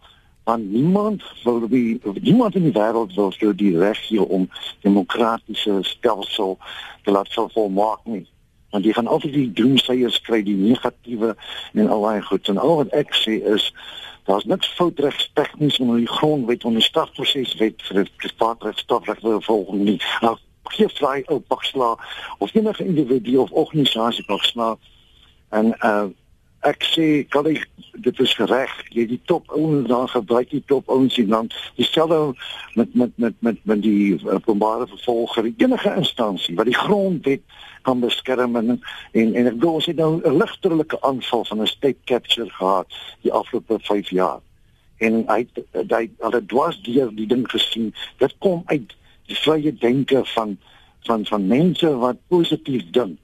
[0.49, 4.47] want niemand wil die niemand in die wêreld wil vir die reg hier om
[4.81, 6.57] demokratiese stelsel
[7.05, 8.25] te laat sou volmaak nie.
[8.73, 11.35] Want jy gaan altyd die doemseiers kry die negatiewe
[11.75, 12.49] en al daai goed.
[12.49, 13.67] En al wat ek sê is
[14.29, 19.75] daar's niks fout regstegnies onder die grondwet onder strafproses wet vir private strafreg wil volg
[19.77, 19.99] nie.
[20.25, 20.37] Nou
[20.73, 21.91] gee vry ou paksla
[22.39, 24.79] of enige individu of organisasie paksla
[25.61, 26.09] en uh
[26.69, 27.67] ek sê kan ek
[28.05, 31.55] dit is reg jy die top ouens daar gebruik die top ouens in land.
[31.77, 32.35] Dieselfde
[32.79, 37.43] met met met met met die uh, openbare vervolger enige instansie wat die grondwet
[37.83, 41.67] kan beskerm en en, en ek glo ons het nou 'n ligterlike aanval van 'n
[41.67, 44.41] state capture gehad die afgelope 5 jaar.
[44.99, 47.95] En hy hy al het dwars deur die ding gesien.
[48.19, 48.95] Dit kom uit
[49.27, 50.59] die vrye denke van
[51.07, 53.19] van van mense wat positief dink.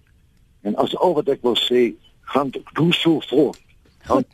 [0.62, 1.92] En as al wat ek wil sê
[2.24, 3.62] gaan doen so voort.
[4.06, 4.24] Goed.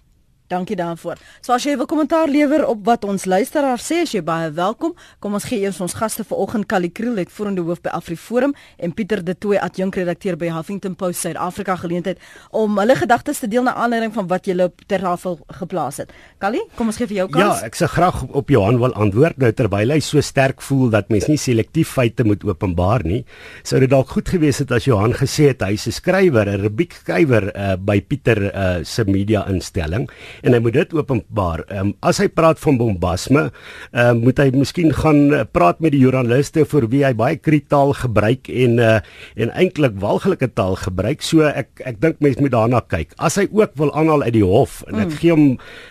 [0.51, 1.15] Dankie daarvoor.
[1.41, 4.95] So as jy 'n kommentaar lewer op wat ons luisteraar sê, as jy baie welkom.
[5.21, 8.93] Kom ons gee eers ons gaste vanoggend Kali Kriel, het voerende hoof by AfriForum en
[8.93, 12.19] Pieter De Tooy, adjunkredakteur by Huffington Post Suid-Afrika geleentheid
[12.51, 16.11] om hulle gedagtes te deel na aanleiding van wat jy op ter tafel geplaas het.
[16.39, 17.61] Kali, kom ons gee vir jou kans.
[17.61, 21.09] Ja, ek sê graag op Johan wil antwoord nou terwyl hy so sterk voel dat
[21.11, 23.25] mens nie selektief feite moet openbaar nie.
[23.63, 27.53] Sou dit dalk goed gewees het as Johan gesê het hy's 'n skrywer, 'n rubriekskrywer
[27.55, 30.11] uh, by Pieter uh, se media instelling
[30.43, 31.65] en hy moet dit openbaar.
[31.69, 33.51] Ehm um, as hy praat van bombasme,
[33.93, 37.37] ehm um, moet hy miskien gaan uh, praat met die joernaliste vir wie hy baie
[37.37, 38.99] kritaal gebruik en uh,
[39.37, 41.23] en eintlik walglike taal gebruik.
[41.23, 43.15] So ek ek dink mense moet daarna kyk.
[43.19, 45.19] As hy ook wil aanhaal uit die hof en ek mm.
[45.23, 45.47] gee hom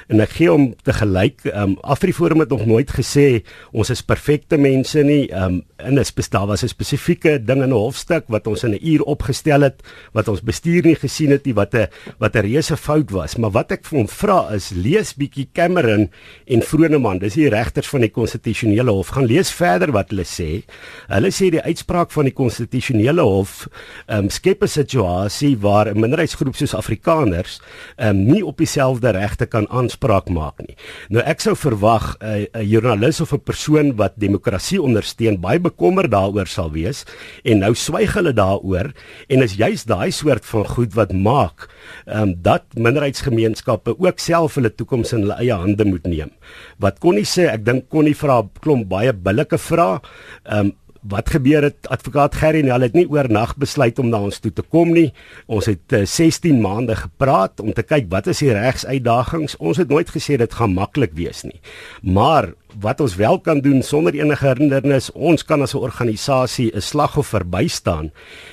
[0.09, 4.05] en ek gee hom te gelyk, ehm um, Afriforum het nog nooit gesê ons is
[4.05, 5.27] perfekte mense nie.
[5.29, 8.71] Ehm um, in 'n daar was 'n spesifieke ding in 'n hofstuk wat ons in
[8.71, 9.81] 'n uur opgestel het
[10.11, 13.51] wat ons bestuur nie gesien het nie wat 'n wat 'n reuse fout was maar
[13.51, 16.07] wat ek vir hom vra is lees bietjie Cameron
[16.47, 19.13] en Vroneman dis die regters van die konstitusionele hof.
[19.15, 20.63] Gaan lees verder wat hulle sê.
[21.09, 23.67] Hulle sê die uitspraak van die konstitusionele hof
[24.07, 27.59] um, skep 'n situasie waar 'n minderheidsgroep soos Afrikaners
[27.97, 30.75] um, nie op dieselfde regte kan aanspraak maak nie.
[31.09, 36.09] Nou ek sou verwag 'n uh, joernalis of 'n persoon wat demokrasie ondersteun baie bekommer
[36.09, 37.05] daaroor sal wees
[37.43, 38.93] en nou swyg hulle daaroor
[39.29, 41.69] en is juis daai soort van goed wat maak
[42.05, 46.35] um, dat minderheidsgemeenskappe ook self hulle toekoms in hulle eie hande moet neem.
[46.83, 49.99] Wat kon nie sê ek dink kon nie vra klomp baie billike vrae.
[50.45, 50.77] Ehm um,
[51.09, 54.51] wat gebeur het advokaat Gerry en hulle het nie oornag besluit om na ons toe
[54.51, 55.13] te kom nie.
[55.47, 59.55] Ons het uh, eh, 16 maande gepraat om te kyk wat is die regsuitdagings.
[59.63, 61.61] Ons het nooit gesê dit gaan maklik wees nie.
[62.03, 66.81] Maar wat ons wel kan doen sonder enige hindernis, ons kan as 'n organisasie 'n
[66.81, 68.11] slagoffer bystaan.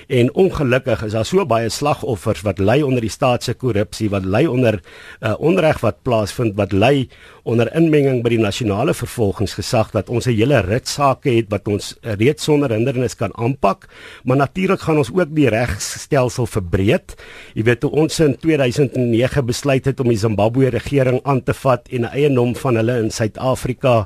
[0.09, 4.24] En ongelukkig is daar so baie slagoffers wat ly onder die staat se korrupsie, wat
[4.24, 4.81] ly onder
[5.20, 7.09] uh, onreg wat plaasvind, wat ly
[7.42, 11.96] onder inmenging by die nasionale vervolgingsgesag dat ons 'n hele rit sake het wat ons
[12.02, 13.88] reeds sonder hindernis kan aanpak.
[14.24, 17.14] Maar natuurlik gaan ons ook die regstelsel verbreed.
[17.55, 21.88] Jy weet toe ons in 2009 besluit het om die Zimbabwe regering aan te vat
[21.88, 24.06] en 'n eie nom van hulle in Suid-Afrika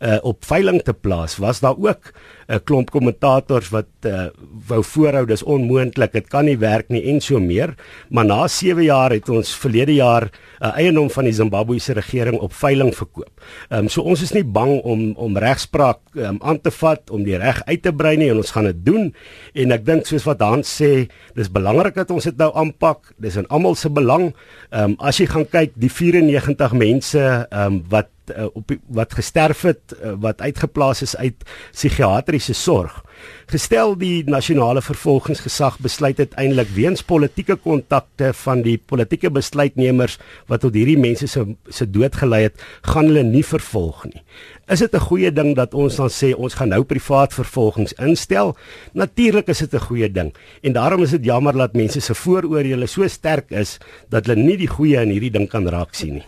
[0.00, 2.12] uh, op veiling te plaas, was daar ook
[2.48, 4.26] 'n uh, klomp kommentators wat uh,
[4.66, 7.74] wou voorhou dis onmoontlik, dit kan nie werk nie en so meer.
[8.08, 12.40] Maar na 7 jaar het ons verlede jaar 'n uh, eiendom van die Zimbabwese regering
[12.40, 13.30] op veiling verkoop.
[13.68, 17.22] Ehm um, so ons is nie bang om om regspraak um, aan te vat om
[17.22, 19.14] die reg uit te brei nie en ons gaan dit doen.
[19.54, 23.12] En ek dink soos wat Hans sê, dis belangrik dat ons dit nou aanpak.
[23.18, 24.34] Dis in almal se belang.
[24.70, 29.14] Ehm um, as jy gaan kyk, die 94 mense ehm um, wat uh, op wat
[29.14, 33.02] gesterf het uh, wat uitgeplaas is uit psigiatriese sorg.
[33.50, 40.76] Gestel die nasionale vervolgingsgesag besluit uiteindelik weens politieke kontakte van die politieke besluitnemers wat tot
[40.78, 44.22] hierdie mense se se dood gelei het, gaan hulle nie vervolg nie.
[44.70, 48.56] Is dit 'n goeie ding dat ons dan sê ons gaan nou privaat vervolgings instel?
[48.92, 50.34] Natuurlik is dit 'n goeie ding.
[50.62, 54.56] En daarom is dit jammer dat mense se vooroordeele so sterk is dat hulle nie
[54.56, 56.24] die goeie in hierdie ding kan raak sien nie.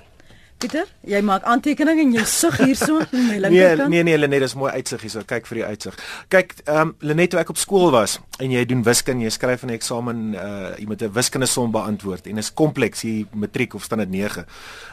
[0.63, 3.91] Pieter, jy maak aantekeninge en jy sug hierso in my linkerkant.
[3.91, 5.25] Nee, nee, nee, Lenet, dis mooi uitsig hierso.
[5.27, 5.97] Kyk vir die uitsig.
[6.31, 9.65] Kyk, ehm um, Lenet, toe ek op skool was en jy doen wiskunde, jy skryf
[9.67, 13.75] 'n eksamen, uh jy moet 'n wiskunde som beantwoord en dit is kompleks hier matriek
[13.75, 14.45] of standaard 9.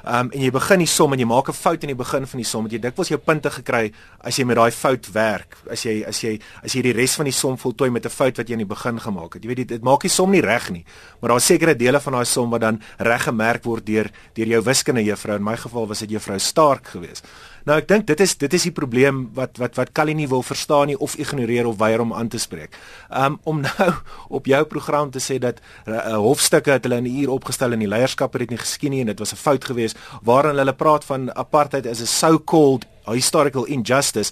[0.05, 2.25] Ehm um, en jy begin die som en jy maak 'n fout in die begin
[2.25, 5.57] van die som, want jy dikwels jou punte gekry as jy met daai fout werk.
[5.69, 8.37] As jy as jy as jy die res van die som voltooi met 'n fout
[8.37, 9.43] wat jy in die begin gemaak het.
[9.43, 10.85] Jy weet dit, dit maak die som nie reg nie,
[11.21, 14.61] maar daar's sekere dele van daai som wat dan reg gemerk word deur deur jou
[14.63, 15.35] wiskunde juffrou.
[15.35, 17.27] In my geval was dit juffrou Stark geweest.
[17.65, 20.43] Nou ek dink dit is dit is die probleem wat wat wat Kali nie wil
[20.43, 22.77] verstaan nie of ignoreer of weier om aan te spreek.
[23.09, 23.89] Um om nou
[24.27, 27.79] op jou program te sê dat uh, hofstukke het hulle in 'n uur opgestel en
[27.79, 30.73] die leierskap het dit nie geskien nie en dit was 'n fout geweest waarin hulle
[30.73, 34.31] praat van apartheid as a so-called historical injustice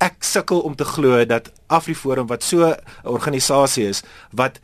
[0.00, 4.60] ek sukkel om te glo dat Afriforum wat so 'n organisasie is wat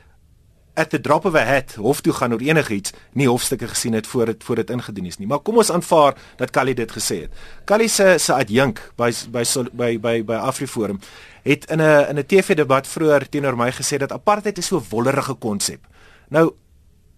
[0.77, 4.07] at the drop of a hat hof toe gaan oor enigiets nie hofstukke gesien het
[4.07, 5.27] voor dit voor dit ingedien is nie.
[5.27, 7.33] Maar kom ons aanvaar dat Kali dit gesê het.
[7.65, 11.01] Kali se se adjunk by by by by by Afriforum
[11.43, 14.87] het in 'n in 'n TV-debat vroeër teenoor my gesê dat apartheid is so 'n
[14.91, 15.81] wollerige konsep.
[16.29, 16.53] Nou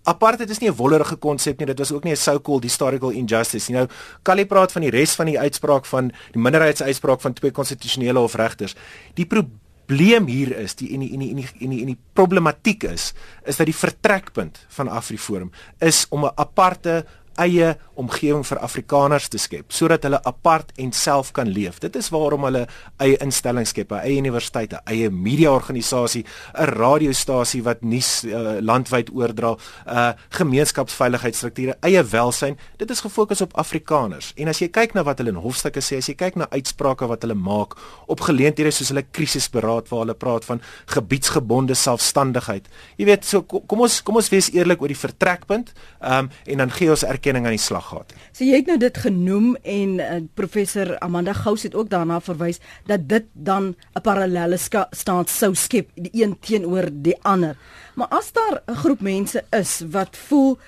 [0.04, 3.70] apartheid is nie 'n wollerige konsep nie, dit was ook nie 'n so-called historical injustice
[3.70, 3.78] nie.
[3.78, 3.88] Nou
[4.22, 8.74] Kali praat van die res van die uitspraak van die minderheidsuitspraak van twee konstitusionele hofregters.
[9.14, 11.98] Die probleem probleem hier is die en die en die en die en die, die
[12.12, 13.12] problematiek is
[13.48, 17.06] is dat die vertrekpunt van Afriforum is om 'n aparte
[17.38, 21.80] eie omgewing vir Afrikaners te skep sodat hulle apart en self kan leef.
[21.82, 22.66] Dit is waarom hulle
[23.02, 26.24] eie instellings skep, 'n eie universiteit, 'n eie media-organisasie,
[26.54, 29.58] 'n radiostasie wat nuus uh, landwyd oordra, 'n
[29.90, 32.56] uh, gemeenskapsveiligheidsstrukture, eie welsyn.
[32.76, 34.32] Dit is gefokus op Afrikaners.
[34.36, 37.06] En as jy kyk na wat hulle in hofstukke sê, as jy kyk na uitsprake
[37.06, 42.68] wat hulle maak op geleenthede soos hulle krisisberaad waar hulle praat van gebiedsgebonde selfstandigheid.
[42.96, 46.70] Jy weet, so kom ons kom ons wees eerlik oor die vertrekpunt, um, en dan
[46.70, 48.20] gee ons erkenning erkenning aan die slag gehad het.
[48.32, 52.60] So jy het nou dit genoem en uh, professor Amanda Gous het ook daarna verwys
[52.88, 54.58] dat dit dan 'n parallelle
[54.90, 57.56] staat sou skep, die een teenoor die ander.
[57.94, 60.58] Maar as daar 'n groep mense is wat voel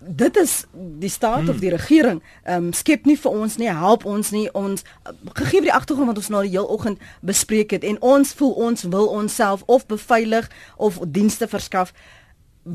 [0.00, 1.48] dit is die staat hmm.
[1.48, 4.46] of die regering ehm um, skep nie vir ons nie, help ons nie.
[4.54, 4.82] Ons
[5.32, 8.82] gegee die agtergrond wat ons nou die heel oggend bespreek het en ons voel ons
[8.82, 11.92] wil onsself of beveilig of dienste verskaf.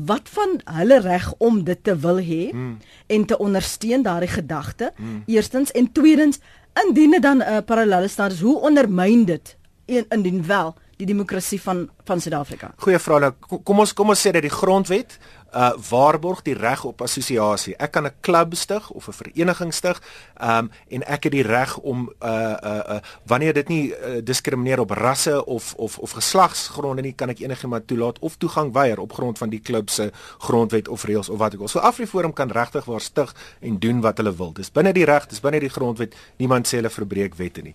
[0.06, 2.78] Wat van hulle reg om dit te wil hê hmm.
[3.06, 4.92] en te ondersteun daardie gedagte?
[4.96, 5.22] Hmm.
[5.26, 6.38] Eerstens en tweedens,
[6.86, 11.60] indien dit dan 'n uh, parallelle staat is, hoe ondermyn dit indien wel die demokrasie
[11.60, 12.72] van van Suid-Afrika?
[12.76, 13.20] Goeie vraag.
[13.20, 15.18] Nou, kom ons kom ons sê dat die grondwet
[15.54, 17.76] uh waarborg die reg op assosiasie.
[17.78, 20.02] Ek kan 'n klub stig of 'n vereniging stig,
[20.42, 24.80] um en ek het die reg om uh uh, uh wanneer dit nie uh, diskrimineer
[24.80, 29.12] op rasse of of of geslagsgronde nie, kan ek enigiemand toelaat of toegang weier op
[29.12, 31.68] grond van die klub se grondwet of reëls of wat ook al.
[31.68, 34.52] So Afriforum kan regtig waar stig en doen wat hulle wil.
[34.52, 36.14] Dis binne die reg, dis binne die grondwet.
[36.36, 37.74] Niemand sê hulle verbreek wette nie.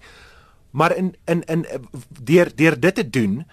[0.71, 1.65] Maar in in in
[2.23, 3.45] deur deur dit te doen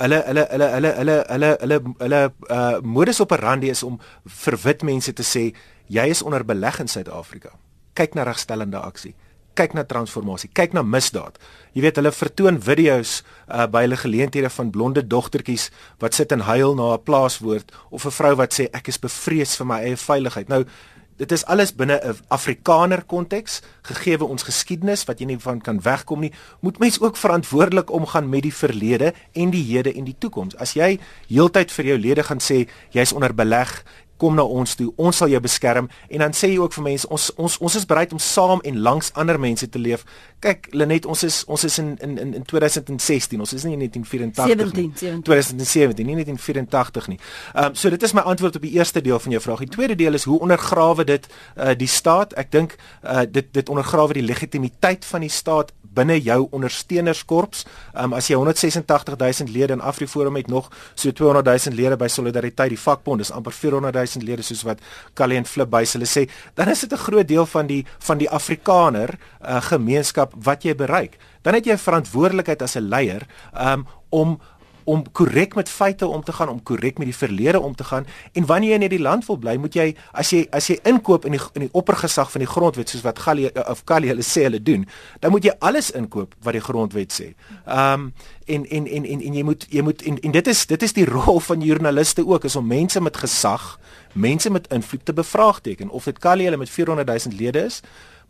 [0.00, 3.98] hulle hulle hulle hulle hulle hulle hulle hulle uh modus operandi is om
[4.44, 5.50] vir wit mense te sê
[5.90, 7.52] jy is onder beleg in Suid-Afrika.
[7.98, 9.14] Kyk na regstellende aksie.
[9.58, 10.48] Kyk na transformasie.
[10.54, 11.36] Kyk na misdaad.
[11.74, 15.68] Jy weet hulle vertoon video's uh by hulle geleenthede van blonde dogtertjies
[16.00, 19.56] wat sit en huil na 'n plaaswoord of 'n vrou wat sê ek is bevrees
[19.56, 20.48] vir my eie veiligheid.
[20.48, 20.64] Nou
[21.20, 25.80] dit is alles binne 'n Afrikaner konteks, gegee ons geskiedenis wat jy nie van kan
[25.80, 30.16] wegkom nie, moet mens ook verantwoordelik omgaan met die verlede en die hede en die
[30.18, 30.56] toekoms.
[30.56, 30.98] As jy
[31.28, 33.84] heeltyd vir jou lede gaan sê jy's onder beleg,
[34.20, 34.90] kom na ons toe.
[35.00, 37.86] Ons sal jou beskerm en dan sê jy ook vir mense ons ons ons is
[37.88, 40.04] bereid om saam en langs ander mense te leef.
[40.44, 43.40] Kyk, Lenet, ons is ons is in in in 2016.
[43.40, 45.24] Ons is nie in 1984 17, 17.
[45.28, 47.20] 2017, nie 1984 nie.
[47.54, 49.64] Ehm um, so dit is my antwoord op die eerste deel van jou vraag.
[49.66, 52.36] Die tweede deel is hoe ondergrawe dit uh, die staat?
[52.40, 57.64] Ek dink uh, dit dit ondergrawe die legitimiteit van die staat binne jou ondersteunerskorps.
[57.94, 62.08] Um, as jy 186 000 lede in AfriForum het nog so 200 000 lede by
[62.08, 64.80] Solidariteit die vakbond, dis amper 400 000 lede soos wat
[65.14, 68.18] Callie en Flip bys hulle sê, dan is dit 'n groot deel van die van
[68.18, 71.18] die Afrikaner uh, gemeenskap wat jy bereik.
[71.42, 74.40] Dan het jy 'n verantwoordelikheid as 'n leier um, om
[74.90, 78.06] om korrek met feite om te gaan, om korrek met die verlede om te gaan.
[78.32, 81.26] En wanneer jy in hierdie land wil bly, moet jy as jy as jy inkoop
[81.28, 84.46] in die in die oppergesag van die grondwet soos wat Gallie of Callie hulle sê
[84.48, 84.86] hulle doen,
[85.20, 87.32] dan moet jy alles inkoop wat die grondwet sê.
[87.66, 88.12] Ehm um,
[88.50, 90.96] en, en en en en jy moet jy moet en, en dit is dit is
[90.96, 93.76] die rol van joernaliste ook is om mense met gesag,
[94.12, 97.80] mense met invloed te bevraagteken of dit Callie hulle met 400 000 lede is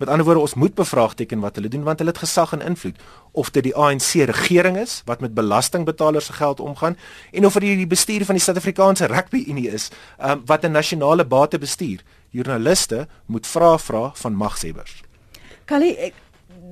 [0.00, 2.96] Met ander woorde, ons moet bevraagteken wat hulle doen want hulle het gesag en invloed.
[3.36, 6.96] Of dit die ANC regering is wat met belastingbetalers se geld omgaan
[7.30, 9.90] en of dit die bestuur van die Suid-Afrikaanse Rugby Unie is
[10.24, 12.00] um, wat 'n nasionale bate bestuur.
[12.30, 15.02] Joernaliste moet vra vra van magshebbers.
[15.64, 16.14] Kali ek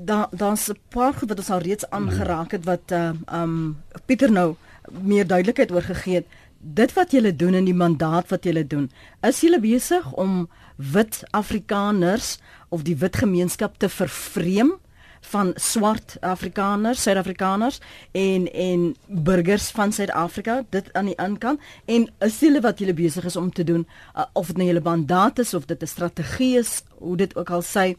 [0.05, 4.33] dan dan's 'n paar goed wat ons al reeds aangeraak het wat uh, um Pieter
[4.33, 4.55] nou
[5.03, 6.27] meer duidelikheid oor gegee het.
[6.59, 8.91] Dit wat julle doen in die mandaat wat julle doen,
[9.23, 12.39] is julle besig om wit Afrikaners
[12.69, 14.75] of die wit gemeenskap te vervreem
[15.21, 17.81] van swart Afrikaners, Suid-Afrikaners
[18.13, 23.25] en en burgers van Suid-Afrika dit aan die aankant en is hulle wat julle besig
[23.25, 26.59] is om te doen uh, of dit nou julle mandaat is of dit 'n strategie
[26.59, 27.97] is hoe dit ook al sê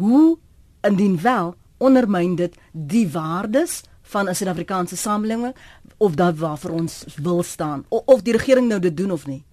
[0.00, 0.38] hoe
[0.80, 5.54] indien wel ondermyn dit die waardes van 'n Suid-Afrikaanse samelewing
[5.96, 7.84] of dat waarvoor ons wil staan.
[7.88, 9.44] Of, of die regering nou dit doen of nie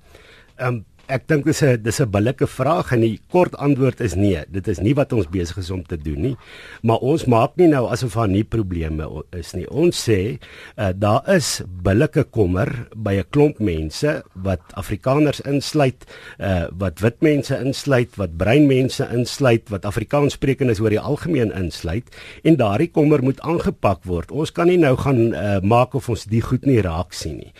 [0.55, 4.15] Ehm um, Ek dink dis 'n dis 'n billike vraag en die kort antwoord is
[4.15, 4.41] nee.
[4.49, 6.35] Dit is nie wat ons besig is om te doen nie.
[6.81, 9.69] Maar ons maak nie nou asof daar nie probleme is nie.
[9.69, 10.39] Ons sê
[10.77, 16.05] uh, daar is billike kommer by 'n klomp mense wat Afrikaners insluit,
[16.39, 22.09] uh, wat wit mense insluit, wat bruin mense insluit, wat Afrikaanssprekendes oor die algemeen insluit
[22.43, 24.31] en daardie kommer moet aangepak word.
[24.31, 27.53] Ons kan nie nou gaan uh, maak of ons die goed nie raak sien nie.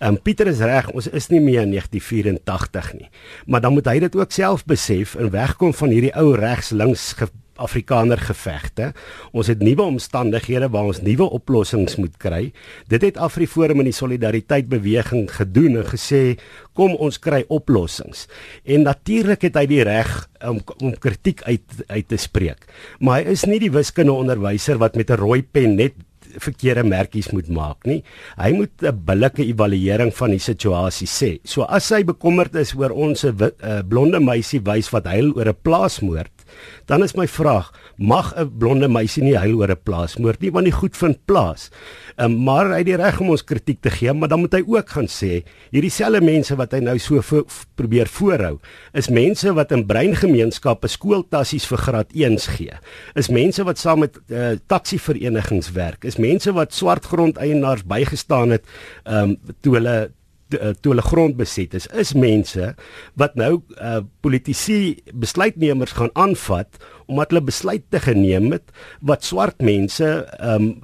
[0.00, 3.10] Um, Pieter is reg, ons is nie meer in 1984 nie.
[3.46, 7.28] Maar dan moet hy dit ook self besef en wegkom van hierdie ou regs-links ge
[7.60, 8.90] Afrikaner gevegte.
[9.36, 12.50] Ons het nuwe omstandighede waar ons nuwe oplossings moet kry.
[12.90, 16.22] Dit het Afriforum in die solidariteit beweging gedoen en gesê
[16.78, 18.26] kom ons kry oplossings.
[18.64, 22.64] En natuurlik het hy die reg om om kritiek uit uit te spreek.
[23.00, 25.94] Maar hy is nie die wiskundeonderwyser wat met 'n rooi pen net
[26.40, 28.02] verkeerde merkies moet maak nie.
[28.36, 31.38] Hy moet 'n billike evaluering van die situasie sê.
[31.44, 35.48] So as hy bekommerd is oor ons 'n uh, blonde meisie wys wat huil oor
[35.48, 36.32] 'n plaasmoord,
[36.86, 40.64] dan is my vraag, mag 'n blonde meisie nie huil oor 'n plaasmoord nie want
[40.64, 41.70] die goed vind plaas.
[42.16, 44.62] Um, maar hy het die reg om ons kritiek te gee, maar dan moet hy
[44.66, 45.42] ook gaan sê
[45.72, 47.44] hierdie selfde mense wat hy nou so vo
[47.74, 48.58] probeer voorhou,
[48.92, 52.76] is mense wat in breingemeenskappe skooltassies vir graad 1s gee.
[53.16, 58.64] Is mense wat saam met uh, taksiverenigings werk, is mense wat swart grondeienaars bygestaan het
[59.06, 60.12] um, toe hulle
[60.80, 62.74] toe hulle grond beset is, is mense
[63.20, 70.08] wat nou uh, politici besluitnemers gaan aanvat omdat hulle besluite geneem het wat swart mense
[70.40, 70.74] um,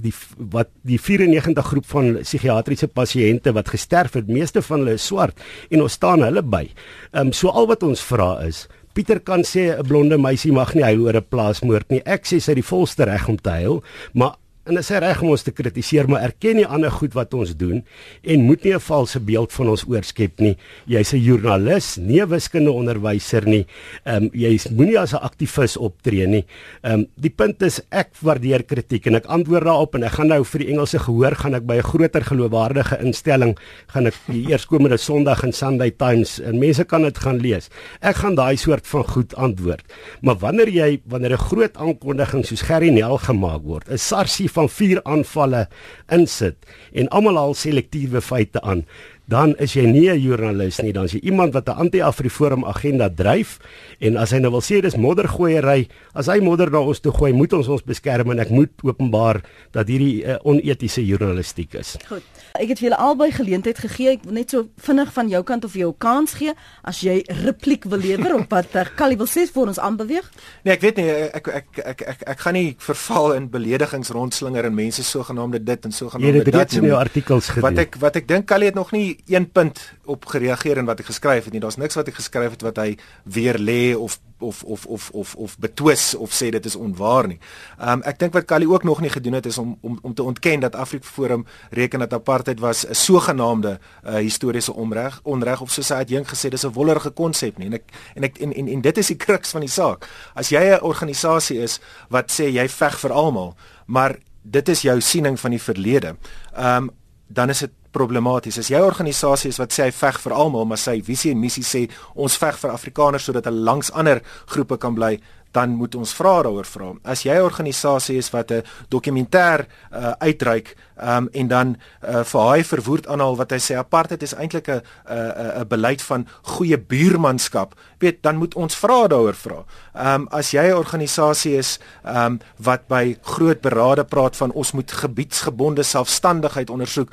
[0.00, 0.14] die
[0.52, 5.40] wat die 94 groep van psigiatriese pasiënte wat gesterf het, meeste van hulle is swart
[5.68, 6.66] en ons staan hulle by.
[7.12, 10.82] Um, so al wat ons vra is Pieter kan sê 'n blonde meisie mag nie
[10.82, 12.02] huil oor 'n plaasmoord nie.
[12.04, 13.82] Ek sê sy het die volste reg om te huil,
[14.14, 14.34] maar
[14.68, 17.54] en dit is reg om ons te kritiseer, maar erken nie ander goed wat ons
[17.56, 17.80] doen
[18.22, 20.56] en moet nie 'n valse beeld van ons oorskep nie.
[20.86, 23.66] Jy's 'n joernalis, nie 'n wiskunde onderwyser nie.
[24.04, 26.44] Ehm um, jy moenie as 'n aktivis optree nie.
[26.82, 30.28] Ehm um, die punt is ek waardeer kritiek en ek antwoord daarop en ek gaan
[30.28, 33.56] nou vir die Engelse gehoor gaan ek by 'n groter geloofwaardige instelling
[33.88, 37.70] gaan ek die eerskomende Sondag in Sunday Times en mense kan dit gaan lees.
[38.00, 39.82] Ek gaan daai soort van goed antwoord.
[40.20, 44.68] Maar wanneer jy wanneer 'n groot aankondiging soos Gerry Nel gemaak word, is SARS van
[44.68, 45.66] vier aanvalle
[46.12, 46.56] insit
[46.92, 48.84] en almal al selektiewe feite aan
[49.30, 53.08] dan is jy nie 'n joernalis nie, dan is jy iemand wat 'n anti-Afriforum agenda
[53.08, 53.58] dryf
[54.00, 57.32] en as hy nou wil sê dis moddergooiery, as hy modder na ons toe gooi,
[57.32, 61.96] moet ons ons beskerm en ek moet openbaar dat hierdie uh, onetiese journalistiek is.
[62.08, 62.22] Goed.
[62.58, 64.10] Ek het vir julle albei geleentheid gegee.
[64.10, 67.84] Ek wil net so vinnig van jou kant of jou kans gee as jy repliek
[67.84, 70.26] wil lewer op wat Kali wil sê vir ons aanbeweeg.
[70.64, 74.10] Nee, ek weet nie ek ek ek ek ek, ek gaan nie verval in beledigings
[74.10, 76.52] rondslinger en mense sogenaamde dit en sogenaamde dat.
[76.52, 77.68] Jy het dit in jou artikels gedoen.
[77.68, 81.00] Wat ek wat ek dink Kali het nog nie een punt op gereageer in wat
[81.00, 81.60] ek geskryf het nie.
[81.60, 85.34] Daar's niks wat ek geskryf het wat hy weer lê of of of of of
[85.34, 87.38] of betwis of sê dit is onwaar nie.
[87.78, 90.22] Um ek dink wat Kali ook nog nie gedoen het is om om om te
[90.22, 95.88] ontken dat Afriforum reken dat apartheid was 'n sogenaamde uh, historiese onreg, onreg of soos
[95.88, 97.66] hy jong gesê dis 'n wollerige konsep nie.
[97.66, 100.08] En ek en ek en, en en dit is die kruks van die saak.
[100.34, 103.54] As jy 'n organisasie is wat sê jy veg vir almal,
[103.86, 106.16] maar dit is jou siening van die verlede.
[106.56, 106.90] Um
[107.26, 108.58] dan is dit problematies.
[108.58, 111.64] As jy organisasie is wat sê hy veg vir almal, maar sy visie en missie
[111.66, 115.18] sê ons veg vir Afrikaners sodat hulle langs ander groepe kan bly,
[115.50, 116.92] dan moet ons vra daaroor vra.
[117.02, 122.40] As jy 'n organisasie is wat 'n dokumentêr uh, uitreik um, en dan uh, vir
[122.50, 126.78] hy verwoord aanhaal wat hy sê apartheid is eintlik 'n 'n 'n beleid van goeie
[126.78, 129.64] buurmanskap, weet dan moet ons vra daaroor vra.
[129.94, 134.52] Ehm um, as jy 'n organisasie is ehm um, wat by groot berade praat van
[134.52, 137.10] ons moet gebiedsgebonde selfstandigheid ondersoek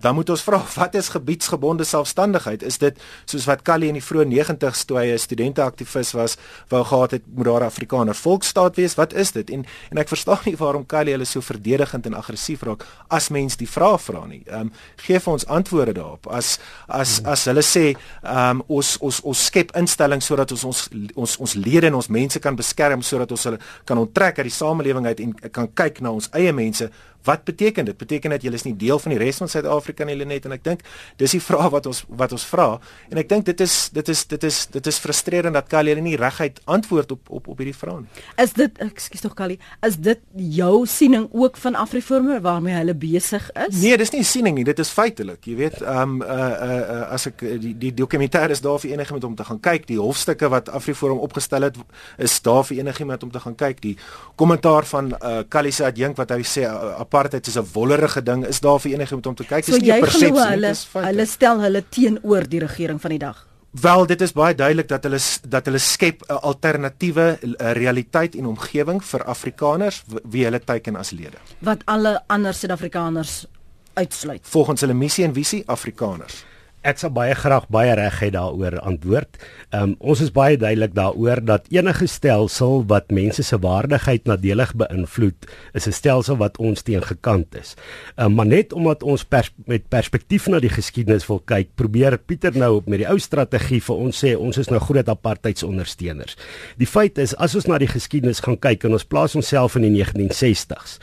[0.00, 2.62] dan moet ons vra wat is gebiedsgebonde selfstandigheid?
[2.62, 6.36] Is dit soos wat Kali in die vroeë 90's toe hy 'n studenteaktivis was,
[6.68, 8.94] wou gehad het moet daar 'n Afrikaner volksstaat wees?
[8.94, 9.50] Wat is dit?
[9.50, 13.56] En en ek verstaan nie waarom Kali hulle so verdedigend en aggressief raak as mens
[13.56, 14.42] die vraag vra nie.
[14.46, 16.26] Ehm um, gee vir ons antwoorde daarop.
[16.26, 20.88] As as as hulle sê ehm um, ons ons ons skep instellings sodat ons ons
[21.14, 24.54] ons ons lede en ons mense kan beskerm sodat ons hulle kan onttrek uit die
[24.54, 26.90] samelewing uit en kan kyk na ons eie mense
[27.24, 27.96] Wat beteken dit?
[27.96, 30.64] Beteken dit julle is nie deel van die res van Suid-Afrika nie net en ek
[30.64, 30.84] dink
[31.20, 32.68] dis die vraag wat ons wat ons vra
[33.10, 36.16] en ek dink dit is dit is dit is dit is frustrerend dat Kali nie
[36.16, 38.24] reguit antwoord op op op hierdie vraag nie.
[38.42, 40.20] Is dit ekskuus tog Kali, is dit
[40.60, 43.80] jou siening ook van Afriformer waarmee hulle besig is?
[43.80, 45.44] Nee, dis nie 'n siening nie, dit is feitelik.
[45.44, 48.90] Jy weet, ehm um, uh uh, uh as ek die die dokumentêr is daar vir
[48.90, 51.76] enigiemand om te gaan kyk, die hofstukke wat Afriforum opgestel het
[52.18, 53.80] is daar vir enigiemand om te gaan kyk.
[53.80, 53.96] Die
[54.36, 58.46] kommentaar van uh Kali se adjunk wat hy sê uh, apartheid is 'n wollerige ding
[58.46, 60.74] is daar vir enige iemand om te kyk dis so nie 'n persepsie hulle
[61.06, 65.04] hulle stel hulle teenoor die regering van die dag Wel dit is baie duidelik dat
[65.06, 67.38] hulle dat hulle skep 'n alternatiewe
[67.78, 71.38] realiteit en omgewing vir Afrikaners wie hulle teiken as lede.
[71.58, 73.46] Wat alle ander Suid-Afrikaners
[73.94, 74.40] uitsluit.
[74.42, 76.44] Volgens hulle missie en visie Afrikaners.
[76.80, 79.36] Ek sal baie graag baie regheid daaroor antwoord.
[79.76, 85.44] Um, ons is baie duidelik daaroor dat enige stelsel wat mense se waardigheid nadelig beïnvloed,
[85.76, 87.76] is 'n stelsel wat ons teen gekant is.
[88.16, 92.56] Um, maar net omdat ons pers met perspektief na die geskiedenis wil kyk, probeer Pieter
[92.56, 96.36] nou op met die ou strategie vir ons sê ons is nou groot apartheidsondersteuners.
[96.78, 99.82] Die feit is as ons na die geskiedenis gaan kyk en ons plaas onsself in
[99.82, 100.98] die 1960s,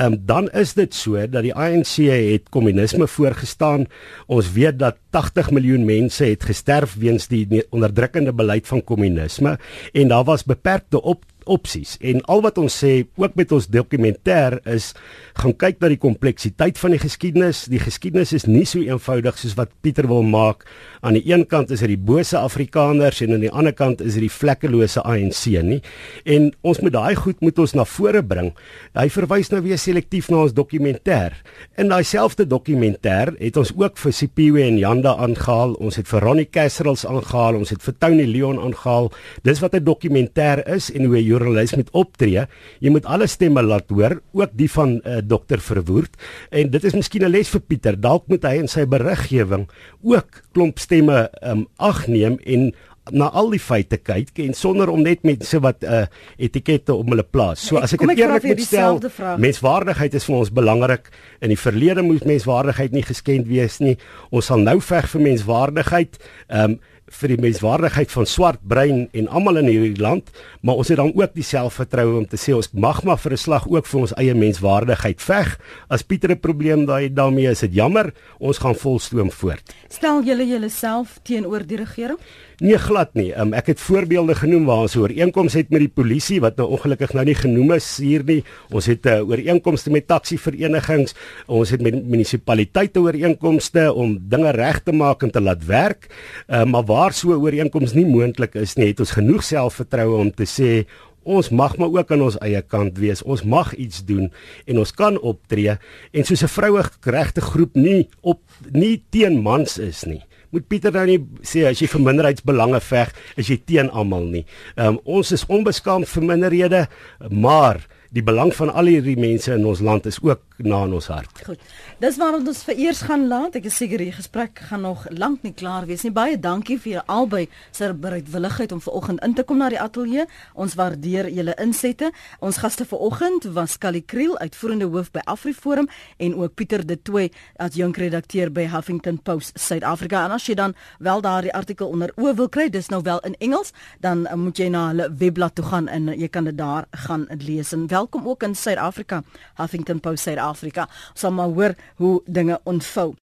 [0.00, 3.86] um, dan is dit so dat die ANC het kommunisme voorgestaan.
[4.26, 9.58] Ons weet dat 80 miljoen mense het gesterf weens die onderdrukkende beleid van kommunisme
[9.92, 14.58] en daar was beperkte op opsies en al wat ons sê ook met ons dokumentêr
[14.68, 14.92] is
[15.38, 17.66] gaan kyk na die kompleksiteit van die geskiedenis.
[17.70, 20.64] Die geskiedenis is nie so eenvoudig soos wat Pieter wil maak.
[21.00, 24.16] Aan die een kant is dit die bose Afrikaners en aan die ander kant is
[24.18, 25.78] dit die vlekkelose ANC nie.
[26.26, 28.50] En ons moet daai goed moet ons na vore bring.
[28.98, 31.36] Hy verwys nou weer selektief na ons dokumentêr.
[31.78, 35.76] In daai selfde dokumentêr het ons ook vir Sipiwe en Janda aangehaal.
[35.78, 37.60] Ons het vir Ronnie Casserels aangehaal.
[37.62, 39.12] Ons het vir Tony Leon aangehaal.
[39.46, 42.46] Dis wat 'n dokumentêr is en hoe joernalis moet optree.
[42.80, 46.18] Jy moet alle stemme laat hoor, ook die van uh, dokter Verwoerd.
[46.50, 48.00] En dit is miskien 'n les vir Pieter.
[48.00, 49.68] Dalk moet hy in sy beriggewing
[50.02, 52.72] ook klomp stemme um, agneem en
[53.12, 57.08] na al die feite kyk en sonder om net mense wat 'n uh, etikette om
[57.08, 57.66] hulle plaas.
[57.66, 59.00] So as ek dit eerlik moet stel,
[59.38, 61.08] menswaardigheid is vir ons belangrik.
[61.40, 63.96] In die verlede moes menswaardigheid nie geskend wees nie.
[64.30, 66.18] Ons sal nou veg vir menswaardigheid.
[66.48, 66.80] Ehm um,
[67.10, 70.30] vir die menswaardigheid van swart brein en almal in hierdie land,
[70.62, 73.36] maar ons het dan ook die selfvertroue om te sê ons mag maar vir 'n
[73.36, 75.58] slag ook vir ons eie menswaardigheid veg.
[75.88, 79.74] As Pieter 'n probleem daai daarmee is, dit jammer, ons gaan volstoom voort.
[79.88, 82.18] Stel julle julleself teenoor die regering?
[82.58, 83.28] Nee glad nie.
[83.38, 87.12] Um, ek het voorbeelde genoem waar ons ooreenkomste het met die polisie wat nou ongelukkig
[87.14, 88.40] nou nie genoem is hier nie.
[88.74, 91.14] Ons het uh, ooreenkomste met taxi verenigings.
[91.46, 96.10] Ons het met munisipaliteite ooreenkomste om dinge reg te maak en te laat werk.
[96.48, 100.34] Uh, maar waar so 'n ooreenkoms nie moontlik is nie, het ons genoeg selfvertroue om
[100.34, 100.86] te sê
[101.28, 103.22] Ons mag maar ook aan ons eie kant wees.
[103.22, 104.32] Ons mag iets doen
[104.66, 105.76] en ons kan optree
[106.12, 108.40] en soos 'n vroue regte groep nie op
[108.72, 110.24] nie teen mans is nie
[110.54, 114.44] moet Pieter nou nie sê as jy vir minderheidsbelange veg, is jy teen almal nie.
[114.76, 116.82] Ehm um, ons is onbeskaamd vir minderhede,
[117.30, 117.84] maar
[118.14, 121.42] die belang van al hierdie mense in ons land is ook na in ons hart.
[121.46, 121.60] Goed.
[122.00, 123.58] Dis waarom ons vir eers gaan laat.
[123.58, 126.12] Ek is seker die gesprek gaan nog lank nie klaar wees nie.
[126.14, 127.44] Baie dankie vir julle albei
[127.74, 130.24] se bereidwilligheid om vanoggend in te kom na die ateljee.
[130.54, 132.10] Ons waardeer julle insette.
[132.40, 137.28] Ons gaste vanoggend was Callie Kriel, uitvoerende hoof by AfriForum en ook Pieter De Tooy,
[137.60, 140.24] as jonkredakteur by Huffington Post Suid-Afrika.
[140.24, 143.36] En as jy dan wel daardie artikel onder oë wil kry, dis nou wel in
[143.44, 147.28] Engels, dan moet jy na hulle webblad toe gaan en jy kan dit daar gaan
[147.44, 147.74] lees.
[147.76, 149.22] En welkom ook in Suid-Afrika,
[149.58, 150.86] Huffington Post Suid-Afrika.
[151.10, 153.18] Ons sal maar hoor hoe dinge ontvou.